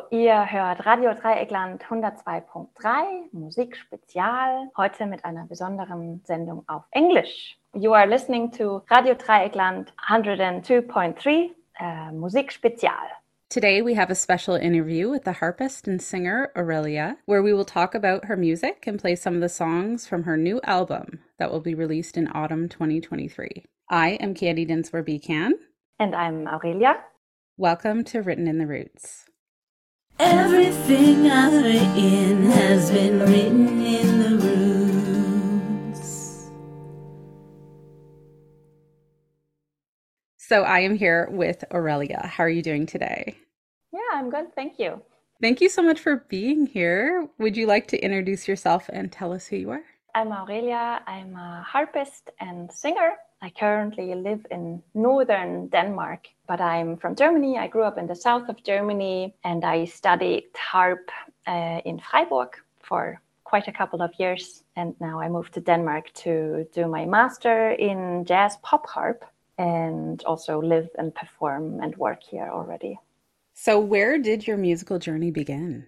Hallo, 0.00 0.06
ihr 0.10 0.50
hört 0.50 0.86
Radio 0.86 1.12
Dreyeckland 1.12 1.84
102.3 1.84 3.28
Musikspezial, 3.32 4.70
heute 4.76 5.06
mit 5.06 5.24
einer 5.24 5.46
besonderen 5.46 6.22
Sendung 6.24 6.64
auf 6.68 6.84
Englisch. 6.92 7.58
You 7.74 7.92
are 7.92 8.06
listening 8.06 8.50
to 8.52 8.82
Radio 8.90 9.14
Dreyeckland 9.14 9.92
102.3 10.08 11.50
uh, 11.80 12.12
Musikspezial. 12.12 12.92
Today, 13.50 13.82
we 13.82 13.94
have 13.94 14.10
a 14.10 14.14
special 14.14 14.54
interview 14.54 15.10
with 15.10 15.24
the 15.24 15.32
harpist 15.32 15.88
and 15.88 16.00
singer 16.00 16.50
Aurelia, 16.56 17.16
where 17.26 17.42
we 17.42 17.52
will 17.52 17.64
talk 17.64 17.94
about 17.94 18.24
her 18.26 18.36
music 18.36 18.84
and 18.86 18.98
play 18.98 19.16
some 19.16 19.34
of 19.34 19.40
the 19.40 19.48
songs 19.48 20.06
from 20.06 20.22
her 20.22 20.36
new 20.36 20.60
album 20.64 21.20
that 21.38 21.50
will 21.50 21.60
be 21.60 21.74
released 21.74 22.16
in 22.16 22.28
autumn 22.32 22.68
2023. 22.68 23.64
I 23.90 24.10
am 24.20 24.34
Candy 24.34 24.64
Dinsmore 24.64 25.04
Becan. 25.04 25.50
And 25.98 26.14
I'm 26.14 26.46
Aurelia. 26.46 26.96
Welcome 27.58 28.04
to 28.04 28.22
Written 28.22 28.46
in 28.48 28.58
the 28.58 28.66
Roots. 28.66 29.29
Everything 30.22 31.30
I've 31.30 31.64
written 31.64 32.50
has 32.50 32.90
been 32.90 33.20
written 33.20 33.80
in 33.80 34.18
the 34.18 34.36
roots. 35.88 36.50
So 40.36 40.62
I 40.64 40.80
am 40.80 40.94
here 40.94 41.26
with 41.30 41.64
Aurelia. 41.72 42.26
How 42.26 42.44
are 42.44 42.50
you 42.50 42.60
doing 42.60 42.84
today? 42.84 43.38
Yeah, 43.94 44.00
I'm 44.12 44.28
good. 44.28 44.54
Thank 44.54 44.78
you. 44.78 45.00
Thank 45.40 45.62
you 45.62 45.70
so 45.70 45.82
much 45.82 45.98
for 45.98 46.26
being 46.28 46.66
here. 46.66 47.26
Would 47.38 47.56
you 47.56 47.66
like 47.66 47.88
to 47.88 47.98
introduce 47.98 48.46
yourself 48.46 48.90
and 48.92 49.10
tell 49.10 49.32
us 49.32 49.46
who 49.46 49.56
you 49.56 49.70
are? 49.70 49.84
I'm 50.14 50.32
Aurelia. 50.32 51.00
I'm 51.06 51.34
a 51.34 51.64
harpist 51.66 52.28
and 52.40 52.70
singer. 52.70 53.12
I 53.42 53.50
currently 53.50 54.14
live 54.14 54.46
in 54.50 54.82
northern 54.92 55.68
Denmark, 55.68 56.28
but 56.46 56.60
I'm 56.60 56.96
from 56.98 57.14
Germany. 57.14 57.56
I 57.56 57.68
grew 57.68 57.84
up 57.84 57.96
in 57.96 58.06
the 58.06 58.14
south 58.14 58.50
of 58.50 58.62
Germany 58.62 59.34
and 59.44 59.64
I 59.64 59.86
studied 59.86 60.44
harp 60.54 61.10
uh, 61.46 61.80
in 61.86 61.98
Freiburg 62.00 62.50
for 62.80 63.20
quite 63.44 63.66
a 63.66 63.72
couple 63.72 64.02
of 64.02 64.10
years. 64.18 64.62
And 64.76 64.94
now 65.00 65.20
I 65.20 65.28
moved 65.28 65.54
to 65.54 65.60
Denmark 65.60 66.12
to 66.24 66.66
do 66.74 66.86
my 66.86 67.06
master 67.06 67.70
in 67.70 68.26
jazz 68.26 68.58
pop 68.62 68.86
harp 68.86 69.24
and 69.56 70.22
also 70.24 70.60
live 70.60 70.88
and 70.98 71.14
perform 71.14 71.80
and 71.82 71.96
work 71.96 72.22
here 72.22 72.50
already. 72.52 72.98
So, 73.54 73.80
where 73.80 74.18
did 74.18 74.46
your 74.46 74.56
musical 74.56 74.98
journey 74.98 75.30
begin? 75.30 75.86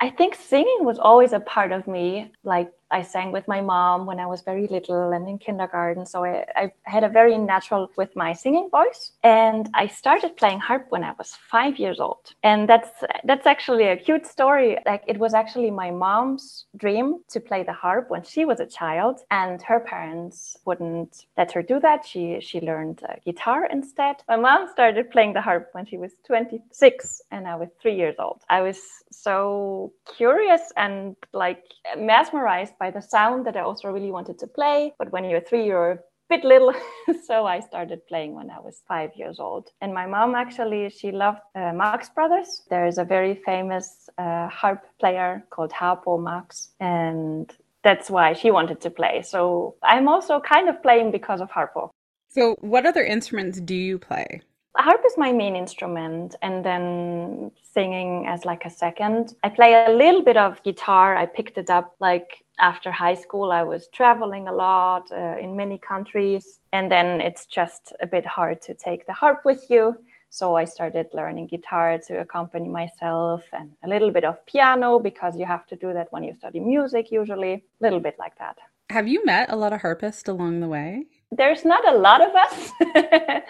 I 0.00 0.10
think 0.10 0.34
singing 0.34 0.84
was 0.84 0.98
always 0.98 1.32
a 1.32 1.40
part 1.40 1.72
of 1.72 1.86
me. 1.86 2.32
Like 2.42 2.72
I 2.90 3.02
sang 3.02 3.32
with 3.32 3.46
my 3.48 3.60
mom 3.60 4.06
when 4.06 4.20
I 4.20 4.26
was 4.26 4.42
very 4.42 4.66
little 4.68 5.12
and 5.12 5.28
in 5.28 5.38
kindergarten. 5.38 6.06
So 6.06 6.24
I, 6.24 6.44
I, 6.56 6.72
had 6.84 7.04
a 7.04 7.08
very 7.08 7.36
natural 7.38 7.90
with 7.96 8.14
my 8.14 8.32
singing 8.32 8.68
voice. 8.70 9.12
And 9.22 9.68
I 9.74 9.86
started 9.86 10.36
playing 10.36 10.60
harp 10.60 10.86
when 10.90 11.02
I 11.02 11.12
was 11.18 11.36
five 11.50 11.78
years 11.78 11.98
old. 11.98 12.32
And 12.42 12.68
that's 12.68 12.90
that's 13.24 13.46
actually 13.46 13.84
a 13.84 13.96
cute 13.96 14.26
story. 14.26 14.78
Like 14.86 15.02
it 15.06 15.18
was 15.18 15.34
actually 15.34 15.70
my 15.70 15.90
mom's 15.90 16.66
dream 16.76 17.20
to 17.28 17.40
play 17.40 17.62
the 17.62 17.72
harp 17.72 18.10
when 18.10 18.22
she 18.22 18.44
was 18.44 18.60
a 18.60 18.66
child, 18.66 19.20
and 19.30 19.62
her 19.62 19.80
parents 19.80 20.56
wouldn't 20.64 21.26
let 21.36 21.52
her 21.52 21.62
do 21.62 21.80
that. 21.80 22.06
She 22.06 22.38
she 22.40 22.60
learned 22.60 23.02
uh, 23.08 23.14
guitar 23.24 23.66
instead. 23.66 24.16
My 24.28 24.36
mom 24.36 24.68
started 24.68 25.10
playing 25.10 25.32
the 25.32 25.40
harp 25.40 25.70
when 25.72 25.86
she 25.86 25.96
was 25.96 26.12
26, 26.26 27.22
and 27.30 27.48
I 27.48 27.56
was 27.56 27.68
three 27.80 27.96
years 27.96 28.16
old. 28.18 28.42
I 28.48 28.60
was 28.62 28.80
so 29.10 29.92
curious 30.16 30.72
and 30.76 31.16
like 31.32 31.64
mesmerized 31.96 32.73
by 32.78 32.84
by 32.84 32.90
the 32.90 33.00
sound 33.00 33.46
that 33.46 33.56
I 33.56 33.60
also 33.60 33.88
really 33.88 34.10
wanted 34.10 34.38
to 34.40 34.46
play. 34.46 34.92
But 34.98 35.10
when 35.12 35.24
you're 35.24 35.40
three, 35.48 35.64
you're 35.66 35.92
a 35.92 35.98
bit 36.28 36.44
little. 36.44 36.74
so 37.28 37.46
I 37.46 37.60
started 37.60 38.06
playing 38.10 38.34
when 38.34 38.50
I 38.50 38.60
was 38.60 38.82
five 38.86 39.10
years 39.16 39.40
old. 39.40 39.64
And 39.80 39.94
my 39.94 40.06
mom 40.06 40.34
actually, 40.34 40.90
she 40.90 41.10
loved 41.10 41.40
uh, 41.54 41.72
Marx 41.72 42.10
Brothers. 42.16 42.50
There 42.68 42.86
is 42.86 42.98
a 42.98 43.04
very 43.04 43.34
famous 43.50 43.86
uh, 44.18 44.48
harp 44.48 44.82
player 45.00 45.44
called 45.50 45.72
Harpo 45.72 46.22
Marx. 46.22 46.72
And 46.80 47.50
that's 47.82 48.10
why 48.10 48.34
she 48.34 48.50
wanted 48.50 48.80
to 48.82 48.90
play. 48.90 49.22
So 49.22 49.76
I'm 49.82 50.06
also 50.08 50.40
kind 50.40 50.68
of 50.68 50.82
playing 50.82 51.10
because 51.10 51.40
of 51.40 51.48
Harpo. 51.50 51.90
So, 52.28 52.56
what 52.60 52.84
other 52.84 53.04
instruments 53.04 53.60
do 53.60 53.76
you 53.76 53.98
play? 53.98 54.42
harp 54.76 55.02
is 55.06 55.16
my 55.16 55.32
main 55.32 55.54
instrument 55.54 56.34
and 56.42 56.64
then 56.64 57.50
singing 57.62 58.26
as 58.26 58.44
like 58.44 58.64
a 58.64 58.70
second 58.70 59.34
i 59.44 59.48
play 59.48 59.72
a 59.86 59.92
little 59.92 60.22
bit 60.22 60.36
of 60.36 60.60
guitar 60.64 61.16
i 61.16 61.26
picked 61.26 61.56
it 61.58 61.70
up 61.70 61.94
like 62.00 62.43
after 62.58 62.90
high 62.90 63.14
school 63.14 63.50
i 63.50 63.62
was 63.62 63.88
traveling 63.88 64.48
a 64.48 64.52
lot 64.52 65.10
uh, 65.12 65.36
in 65.40 65.56
many 65.56 65.78
countries 65.78 66.60
and 66.72 66.90
then 66.90 67.20
it's 67.20 67.46
just 67.46 67.92
a 68.00 68.06
bit 68.06 68.26
hard 68.26 68.60
to 68.62 68.74
take 68.74 69.06
the 69.06 69.12
harp 69.12 69.44
with 69.44 69.70
you. 69.70 69.96
So 70.30 70.56
i 70.56 70.64
started 70.64 71.06
learning 71.12 71.46
guitar 71.46 71.98
to 72.08 72.20
accompany 72.20 72.68
myself 72.68 73.42
and 73.52 73.70
a 73.84 73.88
little 73.88 74.10
bit 74.10 74.24
of 74.24 74.44
piano 74.46 74.98
because 74.98 75.38
you 75.38 75.46
have 75.46 75.66
to 75.66 75.76
do 75.76 75.92
that 75.92 76.08
when 76.12 76.24
you 76.24 76.34
study 76.34 76.58
music 76.58 77.12
usually 77.12 77.52
a 77.52 77.62
little 77.80 78.00
bit 78.00 78.16
like 78.18 78.36
that 78.38 78.56
have 78.90 79.08
you 79.08 79.24
met 79.24 79.50
a 79.50 79.56
lot 79.56 79.72
of 79.72 79.80
harpists 79.80 80.28
along 80.28 80.60
the 80.60 80.68
way 80.68 81.06
there's 81.36 81.64
not 81.64 81.86
a 81.92 81.96
lot 81.96 82.20
of 82.20 82.34
us, 82.34 82.70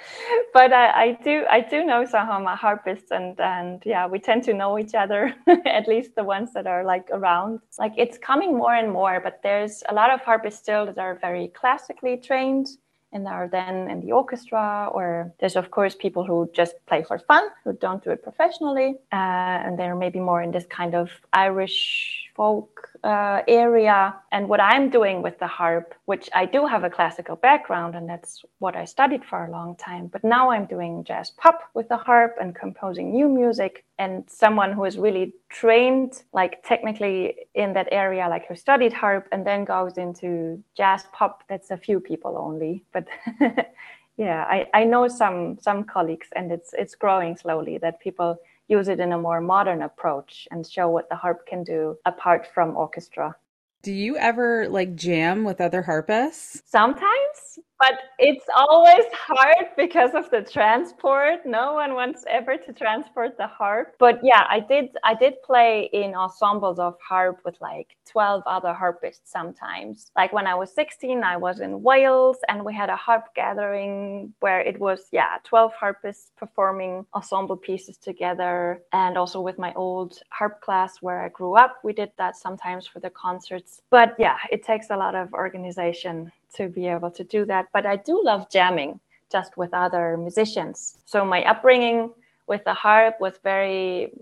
but 0.55 0.73
I, 0.73 1.03
I, 1.03 1.19
do 1.23 1.45
I 1.51 1.61
do 1.61 1.85
know 1.85 2.05
some 2.05 2.47
harpists, 2.47 3.11
and 3.11 3.39
and 3.41 3.83
yeah, 3.85 4.07
we 4.07 4.19
tend 4.19 4.45
to 4.45 4.55
know 4.55 4.79
each 4.79 4.95
other, 4.95 5.35
at 5.67 5.87
least 5.89 6.15
the 6.15 6.25
ones 6.25 6.53
that 6.55 6.67
are 6.67 6.85
like 6.85 7.09
around. 7.13 7.61
Like 7.79 7.93
it's 7.97 8.19
coming 8.19 8.57
more 8.57 8.75
and 8.75 8.91
more, 8.91 9.21
but 9.23 9.41
there's 9.43 9.83
a 9.89 9.95
lot 9.95 10.11
of 10.11 10.21
harpists 10.21 10.61
still 10.61 10.87
that 10.87 10.99
are 10.99 11.17
very 11.17 11.49
classically 11.49 12.17
trained 12.17 12.69
and 13.13 13.29
are 13.29 13.49
then 13.49 13.89
in 13.89 14.01
the 14.01 14.13
orchestra 14.13 14.89
or 14.93 15.33
there's 15.39 15.55
of 15.55 15.71
course 15.71 15.95
people 15.95 16.25
who 16.25 16.51
just 16.53 16.75
play 16.87 17.03
for 17.05 17.17
fun 17.21 17.45
who 17.63 17.73
don't 17.73 18.03
do 18.03 18.11
it 18.11 18.25
professionally 18.25 18.97
uh, 19.13 19.63
and 19.65 19.79
they're 19.79 19.95
maybe 19.95 20.19
more 20.19 20.43
in 20.43 20.51
this 20.51 20.67
kind 20.67 20.97
of 20.97 21.09
irish 21.33 22.29
folk 22.35 22.89
uh, 23.05 23.43
area. 23.49 24.15
And 24.33 24.49
what 24.49 24.61
I'm 24.61 24.91
doing 24.91 25.23
with 25.23 25.39
the 25.39 25.47
harp, 25.47 25.95
which 26.07 26.29
I 26.35 26.47
do 26.47 26.67
have 26.67 26.85
a 26.85 26.91
classical 26.91 27.37
background, 27.37 27.95
and 27.95 28.09
that's 28.09 28.43
what 28.59 28.77
I 28.77 28.85
studied 28.85 29.25
for 29.25 29.45
a 29.45 29.51
long 29.51 29.77
time. 29.77 30.09
But 30.09 30.25
now 30.25 30.51
I'm 30.51 30.67
doing 30.67 31.05
jazz 31.05 31.31
pop 31.31 31.61
with 31.75 31.89
the 31.89 31.97
harp 31.97 32.37
and 32.41 32.55
composing 32.55 33.13
new 33.13 33.29
music. 33.29 33.85
And 33.99 34.25
someone 34.29 34.73
who 34.73 34.85
is 34.85 34.99
really 34.99 35.35
trained, 35.49 36.23
like 36.33 36.63
technically 36.65 37.37
in 37.55 37.73
that 37.75 37.89
area, 37.93 38.29
like 38.29 38.49
who 38.49 38.57
studied 38.57 38.93
harp 38.93 39.29
and 39.31 39.47
then 39.47 39.65
goes 39.65 39.99
into 39.99 40.63
jazz 40.77 41.05
pop, 41.13 41.45
that's 41.49 41.71
a 41.71 41.77
few 41.77 42.01
people 42.01 42.37
only. 42.37 42.85
But 42.93 43.07
yeah, 44.17 44.45
I, 44.49 44.67
I 44.75 44.85
know 44.85 45.09
some 45.09 45.59
some 45.61 45.85
colleagues, 45.85 46.29
and 46.37 46.53
it's 46.53 46.73
it's 46.73 46.95
growing 46.95 47.37
slowly 47.37 47.79
that 47.79 48.01
people 48.01 48.39
use 48.69 48.89
it 48.89 49.01
in 49.01 49.13
a 49.13 49.19
more 49.19 49.41
modern 49.41 49.83
approach 49.83 50.49
and 50.51 50.67
show 50.67 50.89
what 50.89 51.09
the 51.09 51.17
harp 51.17 51.47
can 51.47 51.65
do 51.65 51.97
apart 52.07 52.47
from 52.53 52.77
orchestra. 52.77 53.37
Do 53.83 53.93
you 53.93 54.17
ever 54.17 54.67
like 54.69 54.95
jam 54.95 55.45
with 55.45 55.61
other 55.61 55.83
harpists? 55.83 56.63
Sometimes, 56.65 57.59
but 57.79 57.99
it's 58.19 58.45
always 58.55 59.05
hard 59.13 59.67
because 59.77 60.15
of 60.15 60.31
the 60.31 60.43
transport. 60.43 61.45
No 61.45 61.75
one 61.75 61.95
wants 61.95 62.25
ever 62.29 62.57
to 62.57 62.73
transport 62.73 63.37
the 63.37 63.47
harp. 63.47 63.97
But 63.99 64.21
yeah 64.23 64.45
i 64.49 64.61
did 64.61 64.91
i 65.05 65.15
did 65.15 65.35
play 65.43 65.91
in 65.93 66.15
ensembles 66.15 66.79
of 66.79 66.97
harp 67.07 67.41
with 67.45 67.57
like 67.61 67.97
12 68.07 68.43
other 68.47 68.73
harpists 68.73 69.31
sometimes. 69.31 70.11
Like 70.17 70.33
when 70.33 70.47
i 70.47 70.55
was 70.55 70.73
16 70.73 71.23
i 71.25 71.37
was 71.37 71.61
in 71.61 71.83
wales 71.83 72.39
and 72.49 72.65
we 72.65 72.75
had 72.75 72.91
a 72.91 72.97
harp 72.97 73.35
gathering 73.35 74.33
where 74.41 74.61
it 74.61 74.79
was 74.79 75.09
yeah 75.13 75.39
12 75.45 75.73
harpists 75.75 76.33
performing 76.37 77.07
ensemble 77.15 77.57
pieces 77.57 77.97
together. 77.97 78.81
And 78.93 79.19
also 79.19 79.41
with 79.41 79.59
my 79.59 79.73
old 79.75 80.21
harp 80.31 80.61
class 80.61 81.03
where 81.03 81.23
i 81.23 81.29
grew 81.29 81.57
up 81.57 81.79
we 81.83 81.93
did 81.93 82.13
that 82.19 82.37
sometimes 82.37 82.87
for 82.87 83.01
the 83.01 83.11
concerts. 83.11 83.83
But 83.91 84.15
yeah 84.19 84.39
it 84.51 84.63
takes 84.63 84.91
a 84.91 84.97
lot 84.97 85.15
of 85.15 85.33
organization 85.33 86.31
to 86.55 86.69
be 86.69 86.87
able 86.87 87.11
to 87.11 87.25
do 87.25 87.45
that. 87.47 87.67
But 87.73 87.87
I 87.87 87.97
do 87.97 88.23
love 88.25 88.51
jamming 88.51 89.01
just 89.31 89.57
with 89.57 89.73
other 89.75 90.17
musicians. 90.17 90.99
So 91.05 91.25
my 91.25 91.43
upbringing 91.45 92.13
with 92.47 92.65
the 92.65 92.75
harp 92.75 93.21
was 93.21 93.39
very 93.43 94.13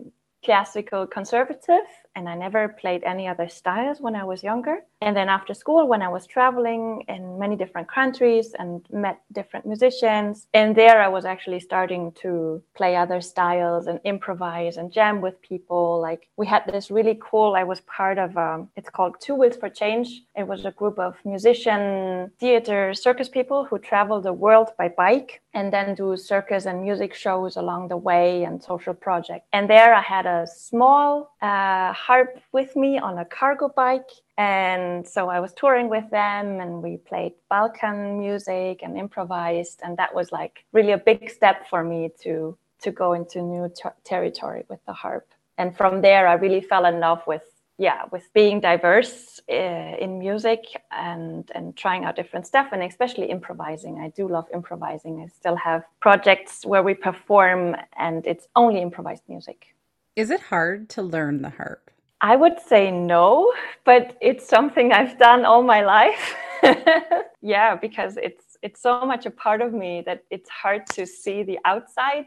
classical 0.44 1.06
conservative 1.06 1.86
and 2.14 2.28
I 2.28 2.34
never 2.34 2.68
played 2.68 3.02
any 3.04 3.26
other 3.26 3.48
styles 3.48 4.00
when 4.00 4.14
I 4.14 4.24
was 4.24 4.42
younger. 4.42 4.78
And 5.00 5.16
then 5.16 5.28
after 5.28 5.54
school, 5.54 5.88
when 5.88 6.02
I 6.02 6.08
was 6.08 6.26
traveling 6.26 7.04
in 7.08 7.38
many 7.38 7.56
different 7.56 7.90
countries 7.90 8.54
and 8.58 8.86
met 8.92 9.20
different 9.32 9.66
musicians, 9.66 10.46
and 10.54 10.76
there 10.76 11.02
I 11.02 11.08
was 11.08 11.24
actually 11.24 11.60
starting 11.60 12.12
to 12.22 12.62
play 12.76 12.94
other 12.94 13.20
styles 13.20 13.86
and 13.86 13.98
improvise 14.04 14.76
and 14.76 14.92
jam 14.92 15.20
with 15.20 15.40
people. 15.42 16.00
Like 16.00 16.28
we 16.36 16.46
had 16.46 16.62
this 16.66 16.90
really 16.90 17.18
cool, 17.20 17.54
I 17.54 17.64
was 17.64 17.80
part 17.80 18.18
of, 18.18 18.36
um, 18.36 18.68
it's 18.76 18.90
called 18.90 19.16
Two 19.20 19.34
Wheels 19.34 19.56
for 19.56 19.68
Change. 19.68 20.22
It 20.36 20.46
was 20.46 20.64
a 20.64 20.70
group 20.70 20.98
of 20.98 21.16
musician, 21.24 22.30
theater, 22.38 22.94
circus 22.94 23.28
people 23.28 23.64
who 23.64 23.78
travel 23.78 24.20
the 24.20 24.32
world 24.32 24.68
by 24.78 24.88
bike 24.88 25.40
and 25.54 25.72
then 25.72 25.94
do 25.94 26.16
circus 26.16 26.66
and 26.66 26.82
music 26.82 27.14
shows 27.14 27.56
along 27.56 27.88
the 27.88 27.96
way 27.96 28.44
and 28.44 28.62
social 28.62 28.94
projects. 28.94 29.46
And 29.52 29.68
there 29.68 29.94
I 29.94 30.00
had 30.00 30.26
a 30.26 30.46
small 30.46 31.34
uh, 31.42 31.92
harp 32.06 32.32
with 32.52 32.74
me 32.76 32.98
on 32.98 33.18
a 33.18 33.24
cargo 33.24 33.68
bike. 33.68 34.10
And 34.38 35.06
so 35.06 35.28
I 35.28 35.38
was 35.40 35.52
touring 35.52 35.88
with 35.88 36.08
them 36.10 36.60
and 36.60 36.82
we 36.82 36.96
played 36.96 37.34
Balkan 37.48 38.18
music 38.18 38.80
and 38.82 38.98
improvised. 38.98 39.80
And 39.84 39.96
that 39.98 40.14
was 40.14 40.32
like 40.32 40.64
really 40.72 40.92
a 40.92 40.98
big 40.98 41.30
step 41.30 41.68
for 41.70 41.84
me 41.84 42.10
to, 42.22 42.56
to 42.82 42.90
go 42.90 43.12
into 43.12 43.40
new 43.42 43.66
ter- 43.80 43.94
territory 44.04 44.64
with 44.68 44.80
the 44.86 44.92
harp. 44.92 45.26
and 45.58 45.76
from 45.76 46.00
there 46.00 46.26
I 46.32 46.34
really 46.34 46.60
fell 46.60 46.84
in 46.92 46.98
love 47.08 47.22
with 47.26 47.46
yeah 47.78 48.04
with 48.10 48.32
being 48.32 48.60
diverse 48.60 49.40
uh, 49.50 49.96
in 50.04 50.18
music 50.18 50.60
and 50.90 51.50
and 51.54 51.76
trying 51.76 52.04
out 52.04 52.14
different 52.16 52.46
stuff 52.46 52.68
and 52.72 52.82
especially 52.82 53.30
improvising 53.30 53.98
i 53.98 54.08
do 54.10 54.28
love 54.28 54.46
improvising 54.52 55.20
i 55.20 55.26
still 55.26 55.56
have 55.56 55.82
projects 56.00 56.66
where 56.66 56.82
we 56.82 56.94
perform 56.94 57.74
and 57.98 58.26
it's 58.26 58.46
only 58.54 58.80
improvised 58.80 59.22
music 59.28 59.74
is 60.16 60.30
it 60.30 60.40
hard 60.40 60.88
to 60.88 61.02
learn 61.02 61.42
the 61.42 61.50
harp 61.50 61.90
i 62.22 62.34
would 62.36 62.58
say 62.60 62.90
no 62.90 63.52
but 63.84 64.16
it's 64.20 64.46
something 64.48 64.92
i've 64.92 65.18
done 65.18 65.44
all 65.44 65.62
my 65.62 65.82
life 65.82 66.34
yeah 67.42 67.74
because 67.74 68.16
it's 68.16 68.56
it's 68.62 68.80
so 68.80 69.04
much 69.04 69.26
a 69.26 69.30
part 69.30 69.60
of 69.60 69.72
me 69.72 70.02
that 70.06 70.24
it's 70.30 70.48
hard 70.48 70.86
to 70.86 71.04
see 71.04 71.42
the 71.42 71.58
outside 71.64 72.26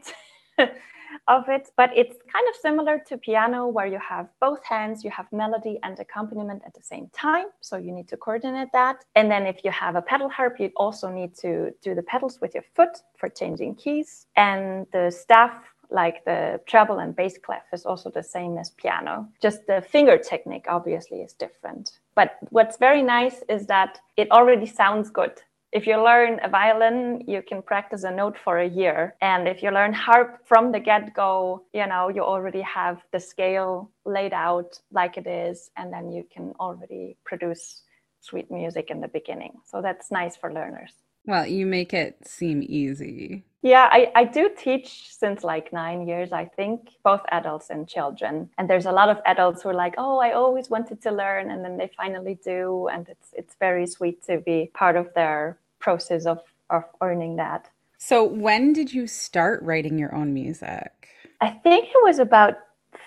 of 1.28 1.48
it. 1.48 1.70
But 1.76 1.90
it's 1.96 2.16
kind 2.32 2.46
of 2.48 2.54
similar 2.60 3.00
to 3.08 3.18
piano, 3.18 3.66
where 3.66 3.86
you 3.86 3.98
have 3.98 4.28
both 4.40 4.64
hands, 4.64 5.04
you 5.04 5.10
have 5.10 5.26
melody 5.32 5.78
and 5.82 5.98
accompaniment 5.98 6.62
at 6.66 6.74
the 6.74 6.82
same 6.82 7.08
time. 7.12 7.46
So 7.60 7.76
you 7.76 7.92
need 7.92 8.08
to 8.08 8.16
coordinate 8.16 8.68
that. 8.72 9.04
And 9.14 9.30
then 9.30 9.46
if 9.46 9.64
you 9.64 9.70
have 9.70 9.96
a 9.96 10.02
pedal 10.02 10.28
harp, 10.28 10.58
you 10.60 10.70
also 10.76 11.08
need 11.10 11.34
to 11.36 11.72
do 11.82 11.94
the 11.94 12.02
pedals 12.02 12.40
with 12.40 12.54
your 12.54 12.64
foot 12.74 12.98
for 13.16 13.28
changing 13.28 13.76
keys. 13.76 14.26
And 14.36 14.86
the 14.92 15.10
staff 15.10 15.52
like 15.90 16.24
the 16.24 16.60
treble 16.66 16.98
and 16.98 17.14
bass 17.14 17.38
clef 17.38 17.64
is 17.72 17.86
also 17.86 18.10
the 18.10 18.22
same 18.22 18.58
as 18.58 18.70
piano. 18.70 19.28
Just 19.40 19.66
the 19.66 19.80
finger 19.80 20.18
technique 20.18 20.66
obviously 20.68 21.20
is 21.20 21.32
different. 21.32 21.98
But 22.14 22.36
what's 22.50 22.76
very 22.76 23.02
nice 23.02 23.42
is 23.48 23.66
that 23.66 23.98
it 24.16 24.30
already 24.30 24.66
sounds 24.66 25.10
good 25.10 25.42
if 25.76 25.86
you 25.86 26.02
learn 26.02 26.40
a 26.42 26.48
violin, 26.48 27.22
you 27.26 27.42
can 27.42 27.60
practice 27.60 28.04
a 28.04 28.10
note 28.10 28.38
for 28.42 28.58
a 28.58 28.68
year. 28.68 29.14
And 29.20 29.46
if 29.46 29.62
you 29.62 29.70
learn 29.70 29.92
harp 29.92 30.40
from 30.46 30.72
the 30.72 30.80
get 30.80 31.12
go, 31.14 31.64
you 31.74 31.86
know, 31.86 32.08
you 32.08 32.22
already 32.22 32.62
have 32.62 33.02
the 33.12 33.20
scale 33.20 33.90
laid 34.04 34.32
out 34.32 34.80
like 34.90 35.18
it 35.18 35.26
is. 35.26 35.70
And 35.76 35.92
then 35.92 36.10
you 36.10 36.24
can 36.32 36.54
already 36.60 37.18
produce 37.24 37.82
sweet 38.20 38.50
music 38.50 38.90
in 38.90 39.00
the 39.02 39.08
beginning. 39.08 39.52
So 39.64 39.82
that's 39.82 40.10
nice 40.10 40.34
for 40.34 40.50
learners. 40.50 40.92
Well, 41.26 41.46
you 41.46 41.66
make 41.66 41.92
it 41.92 42.26
seem 42.26 42.62
easy. 42.66 43.44
Yeah, 43.66 43.88
I, 43.90 44.12
I 44.14 44.22
do 44.22 44.48
teach 44.56 45.12
since 45.12 45.42
like 45.42 45.72
nine 45.72 46.06
years, 46.06 46.30
I 46.30 46.44
think, 46.44 46.90
both 47.02 47.22
adults 47.32 47.68
and 47.68 47.88
children. 47.88 48.48
And 48.58 48.70
there's 48.70 48.86
a 48.86 48.92
lot 48.92 49.08
of 49.08 49.18
adults 49.26 49.62
who 49.62 49.70
are 49.70 49.74
like, 49.74 49.94
oh, 49.98 50.18
I 50.18 50.34
always 50.34 50.70
wanted 50.70 51.02
to 51.02 51.10
learn. 51.10 51.50
And 51.50 51.64
then 51.64 51.76
they 51.76 51.90
finally 51.96 52.38
do. 52.44 52.86
And 52.86 53.08
it's, 53.08 53.30
it's 53.32 53.56
very 53.58 53.88
sweet 53.88 54.24
to 54.26 54.38
be 54.38 54.70
part 54.72 54.94
of 54.94 55.12
their 55.14 55.58
process 55.80 56.26
of, 56.26 56.38
of 56.70 56.84
earning 57.00 57.34
that. 57.36 57.68
So, 57.98 58.22
when 58.22 58.72
did 58.72 58.94
you 58.94 59.08
start 59.08 59.64
writing 59.64 59.98
your 59.98 60.14
own 60.14 60.32
music? 60.32 61.08
I 61.40 61.50
think 61.50 61.88
it 61.88 62.02
was 62.04 62.20
about 62.20 62.54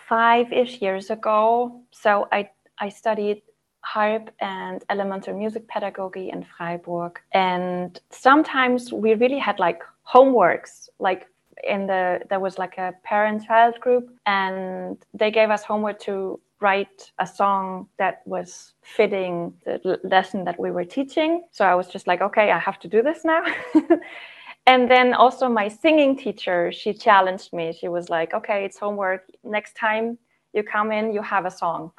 five 0.10 0.52
ish 0.52 0.82
years 0.82 1.10
ago. 1.10 1.84
So, 1.92 2.28
I, 2.34 2.50
I 2.80 2.90
studied 2.90 3.44
harp 3.82 4.30
and 4.42 4.84
elementary 4.90 5.34
music 5.34 5.68
pedagogy 5.68 6.30
in 6.30 6.44
Freiburg. 6.44 7.20
And 7.32 8.00
sometimes 8.10 8.92
we 8.92 9.14
really 9.14 9.40
had 9.40 9.58
like 9.58 9.84
homeworks, 10.12 10.90
like 11.00 11.28
in 11.64 11.88
the, 11.88 12.22
there 12.30 12.40
was 12.40 12.58
like 12.58 12.78
a 12.78 12.94
parent 13.04 13.46
child 13.46 13.80
group, 13.80 14.10
and 14.26 14.98
they 15.14 15.32
gave 15.32 15.50
us 15.50 15.64
homework 15.64 16.00
to 16.02 16.40
write 16.62 17.12
a 17.20 17.28
song 17.28 17.88
that 17.98 18.22
was 18.26 18.74
fitting 18.82 19.54
the 19.66 20.00
lesson 20.04 20.44
that 20.44 20.60
we 20.60 20.72
were 20.72 20.84
teaching. 20.84 21.44
So 21.52 21.66
I 21.66 21.76
was 21.76 21.88
just 21.88 22.08
like, 22.08 22.22
okay, 22.22 22.52
I 22.52 22.60
have 22.60 22.80
to 22.80 22.88
do 22.88 23.02
this 23.02 23.24
now. 23.24 23.44
and 24.68 24.92
then 24.92 25.14
also 25.14 25.48
my 25.48 25.70
singing 25.70 26.18
teacher, 26.18 26.72
she 26.72 26.94
challenged 26.94 27.54
me. 27.54 27.72
She 27.72 27.88
was 27.88 28.10
like, 28.10 28.34
okay, 28.34 28.66
it's 28.66 28.78
homework. 28.78 29.30
Next 29.44 29.76
time 29.76 30.18
you 30.54 30.64
come 30.64 30.92
in, 30.92 31.14
you 31.14 31.22
have 31.22 31.46
a 31.46 31.52
song. 31.52 31.92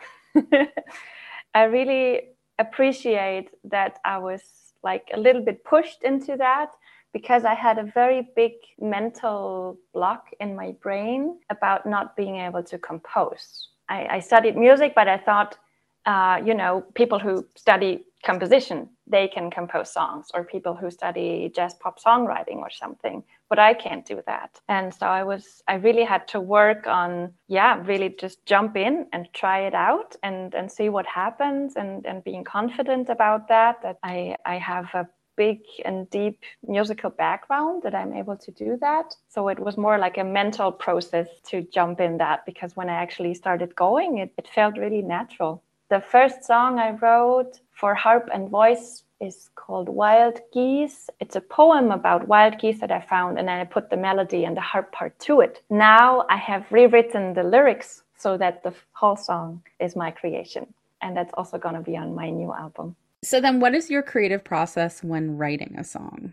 I 1.55 1.63
really 1.65 2.23
appreciate 2.59 3.51
that 3.65 3.99
I 4.05 4.19
was 4.19 4.43
like 4.83 5.11
a 5.15 5.19
little 5.19 5.43
bit 5.43 5.65
pushed 5.65 6.03
into 6.03 6.37
that 6.37 6.71
because 7.13 7.45
I 7.45 7.55
had 7.55 7.79
a 7.79 7.85
very 7.85 8.29
big 8.37 8.53
mental 8.81 9.79
block 9.93 10.31
in 10.41 10.55
my 10.55 10.73
brain 10.83 11.39
about 11.51 11.87
not 11.87 12.17
being 12.17 12.37
able 12.37 12.63
to 12.65 12.79
compose. 12.79 13.69
I, 13.89 14.07
I 14.11 14.21
studied 14.21 14.57
music, 14.57 14.93
but 14.95 15.09
I 15.09 15.19
thought, 15.19 15.59
uh, 16.07 16.41
you 16.45 16.55
know, 16.55 16.85
people 16.95 17.19
who 17.19 17.45
study 17.57 18.05
composition, 18.23 18.89
they 19.07 19.27
can 19.29 19.51
compose 19.51 19.91
songs, 19.91 20.29
or 20.35 20.45
people 20.45 20.75
who 20.75 20.91
study 20.91 21.51
jazz 21.55 21.75
pop 21.75 21.99
songwriting 21.99 22.57
or 22.57 22.71
something. 22.71 23.25
But 23.49 23.59
I 23.59 23.75
can't 23.75 24.07
do 24.07 24.23
that. 24.27 24.61
And 24.69 24.95
so 24.95 25.07
I 25.07 25.25
was, 25.25 25.63
I 25.67 25.75
really 25.75 26.05
had 26.05 26.29
to 26.29 26.41
work 26.41 26.87
on, 26.87 27.33
yeah, 27.49 27.83
really 27.85 28.15
just 28.21 28.45
jump 28.47 28.77
in 28.77 29.07
and 29.13 29.27
try 29.33 29.61
it 29.61 29.75
out 29.75 30.17
and, 30.23 30.55
and 30.55 30.71
see 30.71 30.89
what 30.91 31.07
happens 31.07 31.77
and, 31.77 32.07
and 32.07 32.23
being 32.23 32.45
confident 32.45 33.09
about 33.09 33.49
that, 33.49 33.83
that 33.83 33.99
I, 34.03 34.37
I 34.45 34.59
have 34.59 34.87
a 34.95 35.09
big 35.37 35.61
and 35.85 36.09
deep 36.11 36.39
musical 36.67 37.11
background 37.11 37.83
that 37.83 37.95
I'm 37.95 38.13
able 38.13 38.37
to 38.37 38.51
do 38.51 38.77
that. 38.81 39.15
So 39.29 39.49
it 39.49 39.59
was 39.59 39.77
more 39.77 39.99
like 39.99 40.19
a 40.19 40.25
mental 40.25 40.73
process 40.73 41.29
to 41.49 41.63
jump 41.63 42.01
in 42.01 42.19
that 42.19 42.45
because 42.47 42.77
when 42.77 42.89
I 42.89 42.95
actually 42.95 43.35
started 43.35 43.75
going, 43.75 44.19
it, 44.19 44.33
it 44.37 44.49
felt 44.49 44.77
really 44.77 45.03
natural. 45.03 45.63
The 45.89 46.01
first 46.01 46.45
song 46.45 46.79
I 46.79 46.93
wrote 46.93 47.61
for 47.73 47.95
harp 47.95 48.29
and 48.33 48.49
voice 48.49 49.05
is 49.21 49.51
called 49.55 49.89
Wild 49.89 50.41
Geese. 50.53 51.11
It's 51.21 51.37
a 51.37 51.41
poem 51.41 51.91
about 51.91 52.29
wild 52.29 52.59
geese 52.59 52.81
that 52.81 52.91
I 52.91 53.01
found, 53.01 53.39
and 53.39 53.49
then 53.49 53.61
I 53.61 53.65
put 53.65 53.91
the 53.91 53.97
melody 53.97 54.45
and 54.45 54.57
the 54.57 54.63
harp 54.63 54.93
part 54.93 55.19
to 55.21 55.41
it. 55.41 55.63
Now 55.69 56.25
I 56.31 56.37
have 56.37 56.71
rewritten 56.71 57.35
the 57.35 57.43
lyrics 57.43 58.03
so 58.17 58.37
that 58.39 58.63
the 58.63 58.75
whole 58.93 59.17
song 59.17 59.63
is 59.79 59.97
my 59.97 60.11
creation. 60.11 60.73
And 61.03 61.17
that's 61.17 61.33
also 61.35 61.59
going 61.59 61.75
to 61.75 61.81
be 61.81 61.97
on 61.97 62.15
my 62.15 62.31
new 62.31 62.53
album. 62.53 62.97
So, 63.23 63.41
then 63.41 63.61
what 63.61 63.75
is 63.75 63.91
your 63.91 64.03
creative 64.03 64.43
process 64.43 65.05
when 65.05 65.37
writing 65.37 65.77
a 65.79 65.85
song? 65.85 66.33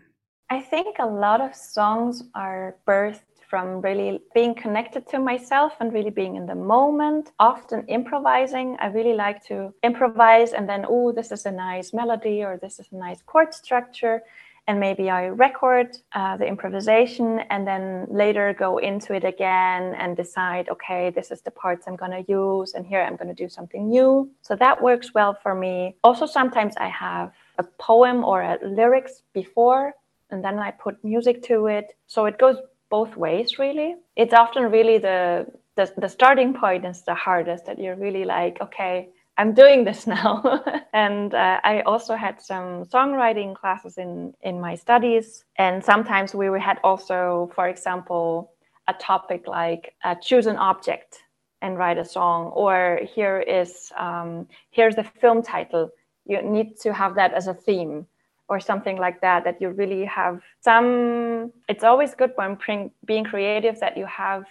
I 0.50 0.60
think 0.60 0.96
a 0.98 1.06
lot 1.06 1.42
of 1.42 1.54
songs 1.54 2.24
are 2.34 2.76
birthed 2.86 3.20
from 3.48 3.80
really 3.80 4.20
being 4.34 4.54
connected 4.54 5.06
to 5.08 5.18
myself 5.18 5.72
and 5.80 5.92
really 5.92 6.10
being 6.10 6.36
in 6.36 6.46
the 6.46 6.54
moment, 6.54 7.32
often 7.38 7.86
improvising. 7.88 8.76
I 8.80 8.86
really 8.86 9.14
like 9.14 9.44
to 9.46 9.72
improvise 9.82 10.52
and 10.52 10.68
then, 10.68 10.84
oh, 10.88 11.12
this 11.12 11.32
is 11.32 11.46
a 11.46 11.50
nice 11.50 11.92
melody 11.92 12.42
or 12.42 12.58
this 12.58 12.78
is 12.78 12.88
a 12.92 12.96
nice 12.96 13.22
chord 13.22 13.54
structure 13.54 14.22
and 14.68 14.78
maybe 14.78 15.08
I 15.08 15.24
record 15.28 15.96
uh, 16.12 16.36
the 16.36 16.46
improvisation 16.46 17.40
and 17.48 17.66
then 17.66 18.06
later 18.10 18.54
go 18.56 18.76
into 18.76 19.14
it 19.14 19.24
again 19.24 19.94
and 19.94 20.14
decide, 20.14 20.68
okay, 20.68 21.08
this 21.08 21.30
is 21.30 21.40
the 21.40 21.50
parts 21.50 21.88
I'm 21.88 21.96
going 21.96 22.10
to 22.10 22.24
use, 22.30 22.74
and 22.74 22.86
here 22.86 23.00
I'm 23.00 23.16
going 23.16 23.34
to 23.34 23.42
do 23.44 23.48
something 23.48 23.88
new. 23.88 24.30
So 24.42 24.54
that 24.56 24.82
works 24.82 25.14
well 25.14 25.32
for 25.42 25.54
me. 25.54 25.96
Also, 26.04 26.26
sometimes 26.26 26.74
I 26.76 26.88
have 26.88 27.32
a 27.56 27.64
poem 27.78 28.22
or 28.24 28.42
a 28.42 28.58
lyrics 28.62 29.22
before, 29.32 29.94
and 30.30 30.44
then 30.44 30.58
I 30.58 30.70
put 30.70 31.02
music 31.02 31.42
to 31.44 31.66
it. 31.66 31.96
So 32.06 32.26
it 32.26 32.36
goes 32.38 32.58
both 32.90 33.16
ways, 33.16 33.58
really. 33.58 33.96
It's 34.16 34.34
often 34.34 34.64
really 34.70 34.98
the 34.98 35.46
the, 35.76 35.92
the 35.96 36.08
starting 36.08 36.52
point 36.52 36.84
is 36.84 37.02
the 37.02 37.14
hardest 37.14 37.64
that 37.66 37.78
you're 37.78 37.94
really 37.94 38.24
like, 38.24 38.60
okay, 38.60 39.08
I'm 39.38 39.54
doing 39.54 39.84
this 39.84 40.06
now. 40.18 40.62
and 40.92 41.32
uh, 41.32 41.60
I 41.62 41.80
also 41.82 42.16
had 42.16 42.42
some 42.42 42.84
songwriting 42.84 43.54
classes 43.54 43.96
in, 43.96 44.34
in 44.42 44.60
my 44.60 44.74
studies. 44.74 45.44
And 45.56 45.82
sometimes 45.82 46.34
we 46.34 46.46
had 46.60 46.78
also, 46.82 47.50
for 47.54 47.68
example, 47.68 48.52
a 48.88 48.94
topic 48.94 49.46
like 49.46 49.94
uh, 50.04 50.16
choose 50.16 50.46
an 50.46 50.56
object 50.56 51.22
and 51.62 51.78
write 51.78 51.98
a 51.98 52.04
song, 52.04 52.46
or 52.54 53.00
here 53.14 53.40
is 53.40 53.92
um, 53.98 54.46
here's 54.70 54.94
the 54.94 55.02
film 55.02 55.42
title. 55.42 55.90
You 56.24 56.40
need 56.42 56.78
to 56.80 56.92
have 56.92 57.16
that 57.16 57.34
as 57.34 57.48
a 57.48 57.54
theme, 57.54 58.06
or 58.48 58.60
something 58.60 58.96
like 58.96 59.20
that. 59.22 59.42
That 59.42 59.60
you 59.60 59.70
really 59.70 60.04
have 60.04 60.40
some. 60.60 61.52
It's 61.68 61.82
always 61.82 62.14
good 62.14 62.32
when 62.36 62.56
being 63.04 63.24
creative 63.24 63.80
that 63.80 63.96
you 63.96 64.06
have 64.06 64.44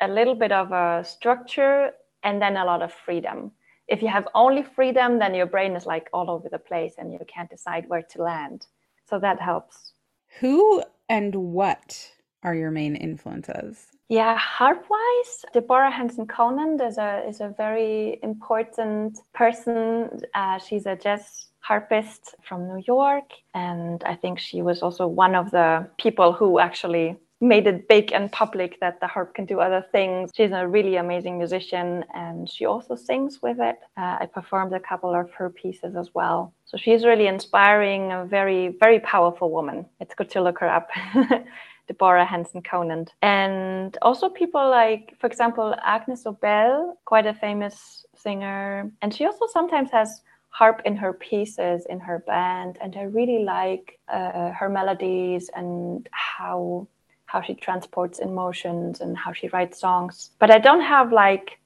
a 0.00 0.08
little 0.08 0.34
bit 0.34 0.50
of 0.50 0.72
a 0.72 1.04
structure 1.04 1.92
and 2.24 2.42
then 2.42 2.56
a 2.56 2.64
lot 2.64 2.82
of 2.82 2.92
freedom 2.92 3.52
if 3.90 4.00
you 4.02 4.08
have 4.08 4.26
only 4.34 4.62
freedom, 4.62 5.18
then 5.18 5.34
your 5.34 5.46
brain 5.46 5.74
is 5.74 5.84
like 5.84 6.08
all 6.12 6.30
over 6.30 6.48
the 6.48 6.58
place 6.58 6.94
and 6.96 7.12
you 7.12 7.18
can't 7.26 7.50
decide 7.50 7.88
where 7.88 8.02
to 8.02 8.22
land. 8.22 8.66
So 9.08 9.18
that 9.18 9.40
helps. 9.40 9.92
Who 10.38 10.82
and 11.08 11.34
what 11.34 12.12
are 12.44 12.54
your 12.54 12.70
main 12.70 12.94
influences? 12.94 13.88
Yeah, 14.08 14.36
harp 14.38 14.84
wise, 14.88 15.44
Deborah 15.52 15.90
Henson 15.90 16.26
Conant 16.26 16.80
is 16.80 16.98
a 16.98 17.22
is 17.28 17.40
a 17.40 17.54
very 17.56 18.18
important 18.22 19.18
person. 19.34 20.20
Uh, 20.34 20.58
she's 20.58 20.86
a 20.86 20.96
jazz 20.96 21.48
harpist 21.60 22.34
from 22.42 22.66
New 22.66 22.82
York, 22.86 23.30
and 23.54 24.02
I 24.04 24.16
think 24.16 24.38
she 24.38 24.62
was 24.62 24.82
also 24.82 25.06
one 25.06 25.34
of 25.34 25.50
the 25.50 25.86
people 25.98 26.32
who 26.32 26.58
actually 26.58 27.16
made 27.40 27.66
it 27.66 27.88
big 27.88 28.12
and 28.12 28.30
public 28.30 28.78
that 28.80 29.00
the 29.00 29.06
harp 29.06 29.34
can 29.34 29.46
do 29.46 29.60
other 29.60 29.84
things. 29.92 30.30
She's 30.34 30.52
a 30.52 30.66
really 30.66 30.96
amazing 30.96 31.38
musician 31.38 32.04
and 32.14 32.48
she 32.48 32.66
also 32.66 32.94
sings 32.94 33.40
with 33.40 33.58
it. 33.60 33.78
Uh, 33.96 34.18
I 34.20 34.26
performed 34.26 34.74
a 34.74 34.80
couple 34.80 35.14
of 35.14 35.30
her 35.32 35.48
pieces 35.48 35.96
as 35.96 36.10
well. 36.14 36.52
So 36.66 36.76
she's 36.76 37.04
really 37.04 37.26
inspiring, 37.26 38.12
a 38.12 38.24
very, 38.26 38.76
very 38.78 39.00
powerful 39.00 39.50
woman. 39.50 39.86
It's 40.00 40.14
good 40.14 40.30
to 40.30 40.42
look 40.42 40.58
her 40.58 40.68
up. 40.68 40.90
Deborah 41.88 42.24
Henson 42.24 42.62
Conant. 42.62 43.14
And 43.20 43.98
also 44.02 44.28
people 44.28 44.70
like, 44.70 45.16
for 45.18 45.26
example, 45.26 45.74
Agnes 45.82 46.22
Obel, 46.24 46.94
quite 47.04 47.26
a 47.26 47.34
famous 47.34 48.06
singer. 48.14 48.92
And 49.02 49.12
she 49.12 49.24
also 49.24 49.46
sometimes 49.48 49.90
has 49.90 50.22
harp 50.50 50.82
in 50.84 50.96
her 50.96 51.12
pieces 51.12 51.86
in 51.88 52.00
her 52.00 52.18
band 52.26 52.76
and 52.80 52.96
i 52.96 53.02
really 53.02 53.44
like 53.44 54.00
uh, 54.08 54.50
her 54.50 54.68
melodies 54.68 55.48
and 55.54 56.08
how 56.10 56.86
how 57.30 57.40
she 57.40 57.54
transports 57.54 58.18
emotions 58.18 59.00
and 59.00 59.16
how 59.16 59.32
she 59.32 59.48
writes 59.48 59.78
songs. 59.78 60.30
But 60.38 60.50
i 60.50 60.58
don't 60.58 60.86
have 60.94 61.12
like 61.12 61.58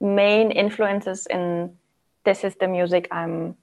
main 0.00 0.50
influences 0.50 1.26
in 1.36 1.44
this 2.24 2.44
is 2.44 2.54
the 2.56 2.68
music 2.68 3.08
i'm 3.10 3.56